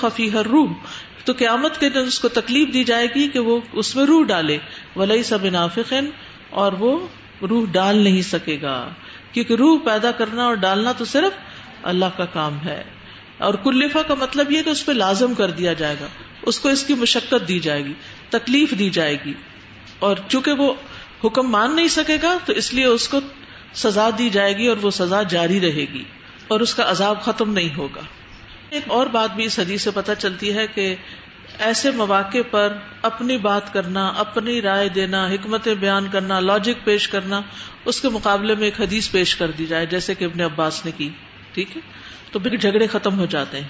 خفی 0.00 0.32
ہر 0.32 0.46
روح 0.46 0.70
تو 1.24 1.32
قیامت 1.38 1.80
کے 1.80 1.88
دن 1.88 1.98
اس 1.98 2.18
کو 2.20 2.28
تکلیف 2.28 2.72
دی 2.74 2.84
جائے 2.84 3.06
گی 3.14 3.28
کہ 3.28 3.38
وہ 3.38 3.60
اس 3.72 3.96
میں 3.96 4.04
روح 4.04 4.24
ڈالے 4.24 4.58
ولی 4.96 5.22
سب 5.22 5.44
نافقن 5.44 6.10
اور 6.50 6.72
وہ 6.72 7.06
روح 7.42 7.64
ڈال 7.72 7.96
نہیں 7.96 8.22
سکے 8.22 8.58
گا۔ 8.62 8.88
کیونکہ 9.32 9.54
روح 9.54 9.78
پیدا 9.84 10.10
کرنا 10.10 10.44
اور 10.44 10.54
ڈالنا 10.54 10.92
تو 10.92 11.04
صرف 11.04 11.38
اللہ 11.82 12.04
کا 12.16 12.24
کام 12.24 12.58
ہے۔ 12.64 12.82
اور 13.38 13.54
کلفا 13.54 14.02
کا 14.02 14.14
مطلب 14.14 14.52
یہ 14.52 14.62
کہ 14.62 14.70
اس 14.70 14.86
پہ 14.86 14.92
لازم 14.92 15.34
کر 15.34 15.50
دیا 15.50 15.72
جائے 15.72 15.96
گا۔ 16.00 16.06
اس 16.42 16.60
کو 16.60 16.68
اس 16.68 16.84
کی 16.84 16.94
مشقت 16.94 17.48
دی 17.48 17.58
جائے 17.58 17.84
گی، 17.84 17.92
تکلیف 18.28 18.74
دی 18.78 18.90
جائے 18.90 19.16
گی۔ 19.24 19.32
اور 19.98 20.16
چونکہ 20.28 20.52
وہ 20.52 20.72
حکم 21.24 21.50
مان 21.50 21.76
نہیں 21.76 21.88
سکے 21.88 22.16
گا، 22.22 22.38
تو 22.44 22.52
اس 22.52 22.74
لیے 22.74 22.84
اس 22.84 23.08
کو 23.08 23.20
سزا 23.74 24.10
دی 24.18 24.30
جائے 24.30 24.56
گی 24.56 24.66
اور 24.66 24.76
وہ 24.82 24.90
سزا 24.90 25.22
جاری 25.22 25.60
رہے 25.60 25.86
گی۔ 25.92 26.04
اور 26.48 26.60
اس 26.60 26.74
کا 26.74 26.90
عذاب 26.90 27.22
ختم 27.22 27.52
نہیں 27.52 27.76
ہوگا۔ 27.76 28.00
ایک 28.70 28.82
اور 28.86 29.06
بات 29.06 29.36
بھی 29.36 29.44
اس 29.44 29.58
حدیث 29.58 29.82
سے 29.82 29.90
پتہ 29.90 30.12
چلتی 30.18 30.54
ہے 30.54 30.66
کہ 30.66 30.94
ایسے 31.58 31.90
مواقع 31.90 32.38
پر 32.50 32.76
اپنی 33.02 33.36
بات 33.36 33.72
کرنا 33.72 34.06
اپنی 34.06 34.62
رائے 34.62 34.88
دینا 34.88 35.26
حکمت 35.26 35.68
بیان 35.68 36.08
کرنا 36.12 36.40
لاجک 36.40 36.84
پیش 36.84 37.08
کرنا 37.08 37.40
اس 37.84 38.00
کے 38.00 38.08
مقابلے 38.08 38.54
میں 38.54 38.64
ایک 38.64 38.80
حدیث 38.80 39.10
پیش 39.10 39.36
کر 39.36 39.50
دی 39.50 39.66
جائے 39.66 39.86
جیسے 39.86 40.14
کہ 40.14 40.24
ابن 40.24 40.40
عباس 40.40 40.84
نے 40.84 40.90
کی 40.96 41.10
ٹھیک 41.54 41.76
ہے؟ 41.76 41.80
تو 42.32 42.38
پھر 42.38 42.56
جھگڑے 42.56 42.86
ختم 42.86 43.18
ہو 43.18 43.26
جاتے 43.26 43.60
ہیں۔ 43.60 43.68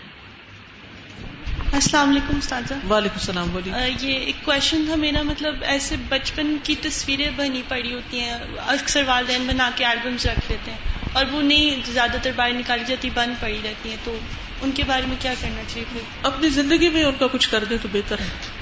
السلام 1.73 2.11
علیکم 2.11 2.37
استاذہ۔ 2.37 2.75
وعلیکم 2.91 3.19
السلام 3.21 3.49
بولیے۔ 3.53 3.73
یہ 4.01 4.19
ایک 4.19 4.45
کوشچن 4.45 4.85
تھا 4.87 4.97
میرا 4.97 5.23
مطلب 5.23 5.55
ایسے 5.63 5.97
بچپن 6.09 6.57
کی 6.63 6.75
تصویریں 6.83 7.31
بنی 7.37 7.63
پڑی 7.69 7.95
ہوتی 7.95 8.21
ہیں 8.21 8.39
اکثر 8.67 9.03
والدین 9.07 9.47
بنا 9.47 9.71
کے 9.77 9.85
البمس 9.85 10.27
رکھ 10.27 10.41
دیتے 10.49 10.71
ہیں 10.71 10.79
اور 11.13 11.25
وہ 11.31 11.43
نہیں 11.43 11.93
زیادہ 11.93 12.17
تر 12.23 12.31
باہر 12.37 12.53
نکالی 12.53 12.85
جاتی 12.87 13.11
بند 13.15 13.41
پڑی 13.41 13.59
رہتی 13.65 13.91
ہیں 13.91 13.97
تو 14.05 14.19
ان 14.63 14.71
کے 14.73 14.85
بارے 14.85 15.07
میں 15.07 15.17
کیا 15.19 15.35
کرنا 15.41 15.63
چاہیے؟ 15.69 16.01
اپنی 16.23 16.49
زندگی 16.49 16.89
میں 16.89 17.05
ان 17.05 17.15
کا 17.19 17.27
کچھ 17.27 17.49
کر 17.51 17.65
دیں 17.65 17.79
تو 17.83 17.89
بہتر 17.93 18.19
ہے۔ 18.19 18.62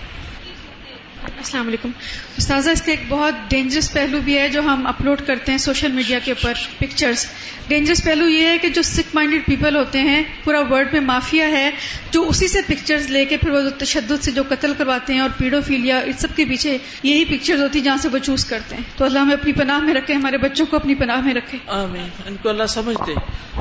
السلام 1.41 1.69
علیکم۔ 1.69 1.91
استاذہ، 2.37 2.71
اس 2.71 2.83
کا 2.83 2.91
ایک 2.91 3.01
بہت 3.09 3.35
ڈینجرس 3.49 3.93
پہلو 3.93 4.19
بھی 4.25 4.39
ہے 4.39 4.49
جو 4.49 4.61
ہم 4.61 4.87
اپلوڈ 4.87 5.21
کرتے 5.27 5.53
ہیں 5.53 5.59
سوشل 5.59 5.93
میڈیا 5.93 6.19
کے 6.25 6.33
اوپر 6.33 6.53
پکچرز 6.79 7.27
ڈینجرس 7.69 8.05
پہلو 8.05 8.29
یہ 8.29 8.47
ہے 8.47 8.59
کہ 8.59 8.69
جو 8.69 8.83
سکھ 8.83 9.15
مائنڈیڈ 9.15 9.47
پیپل 9.47 9.77
ہوتے 9.77 10.01
ہیں، 10.01 10.23
پورا 10.45 10.61
ورلڈ 10.61 10.93
میں 10.93 11.01
مافیا 11.01 11.49
ہے، 11.49 11.71
جو 12.11 12.29
اسی 12.29 12.49
سے 12.49 12.59
پکچرز 12.67 13.11
لے 13.11 13.25
کے 13.25 13.37
پھر 13.37 13.51
وہ 13.51 13.61
تشدد 13.79 14.25
سے 14.25 14.31
جو 14.31 14.43
قتل 14.49 14.73
کرواتے 14.79 15.13
ہیں 15.13 15.21
اور 15.21 15.31
پیڑو 15.39 15.61
فیلیا 15.61 15.99
اس 15.99 16.17
سب 16.19 16.29
کے 16.37 16.45
پیچھے 16.45 16.79
یہی 17.03 17.25
پکچرز 17.25 17.61
ہوتی 17.61 17.79
ہیں 17.79 17.85
جہاں 17.85 17.97
سے 17.97 18.09
وہ 18.09 18.19
چوز 18.19 18.45
کرتے 18.45 18.77
ہیں۔ 18.77 18.83
تو 18.97 19.05
اللہ 19.05 19.19
ہمیں 19.19 19.35
اپنی 19.35 19.53
پناہ 19.53 19.79
میں 19.79 19.95
رکھے، 19.95 20.15
ہمارے 20.15 20.39
بچوں 20.39 20.67
کو 20.67 20.77
اپنی 20.77 20.95
پناہ 20.95 21.21
میں 21.21 21.35
رکھے۔ 21.35 21.59
آمین۔ 21.67 22.09
ان 22.27 22.37
کو 22.43 22.49
اللہ 22.49 22.67
سمجھ 22.69 23.07
دے۔ 23.07 23.13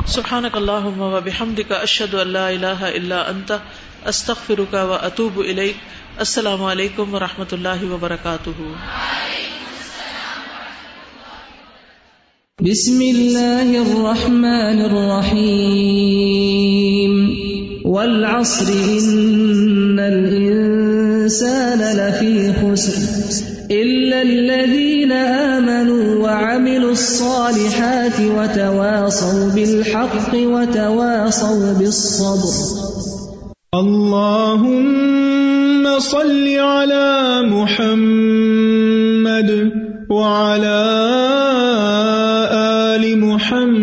سبحانک 0.08 0.58
اللہم 0.58 1.02
و 1.02 1.20
بحمدک، 1.26 1.72
اشہد 1.72 2.14
ان 2.14 2.28
لا 2.28 2.48
الہ 2.48 2.82
الا 2.82 3.22
انت، 3.22 3.52
استغفرک 4.06 4.74
و 4.74 4.94
اتوب 4.94 5.40
الیک۔ 5.40 5.78
السلام 6.20 6.64
علیکم 6.64 7.14
و 7.14 7.20
رحمۃ 7.20 7.46
اللہ 7.52 7.92
وبرکاتہ۔ 7.92 8.50
بسم 12.60 13.00
اللہ 13.00 13.64
الرحمن 13.64 14.82
الرحیم۔ 14.82 17.30
والعصر 17.86 18.70
ان 18.70 20.00
الانسان 20.00 21.80
لفی 21.80 22.52
خسر۔ 22.62 22.94
الا 23.70 24.20
الذين 24.20 25.12
آمنوا 25.12 26.18
وعملوا 26.18 26.90
الصالحات 26.90 28.20
وتواصوا 28.20 29.50
بالحق 29.54 30.34
وتواصوا 30.34 31.74
بالصبر۔ 31.78 32.84
اللهم 33.72 35.29
صل 36.00 36.48
على 36.48 37.42
محمد 37.52 39.00
وعلى 40.10 40.82
آل 42.96 43.20
محمد 43.20 43.82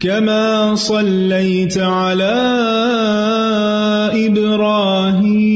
كما 0.00 0.74
صليت 0.74 1.78
على 1.78 2.38
إبراهيم 4.26 5.48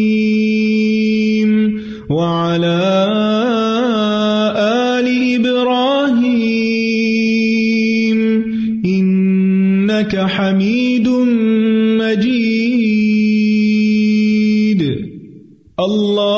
وعلى 2.11 2.83
آل 4.59 5.09
إبراهيم 5.35 6.63
إنك 8.85 10.17
حميد 10.17 11.09
مجيد 12.03 12.52
اللہ 15.83 16.32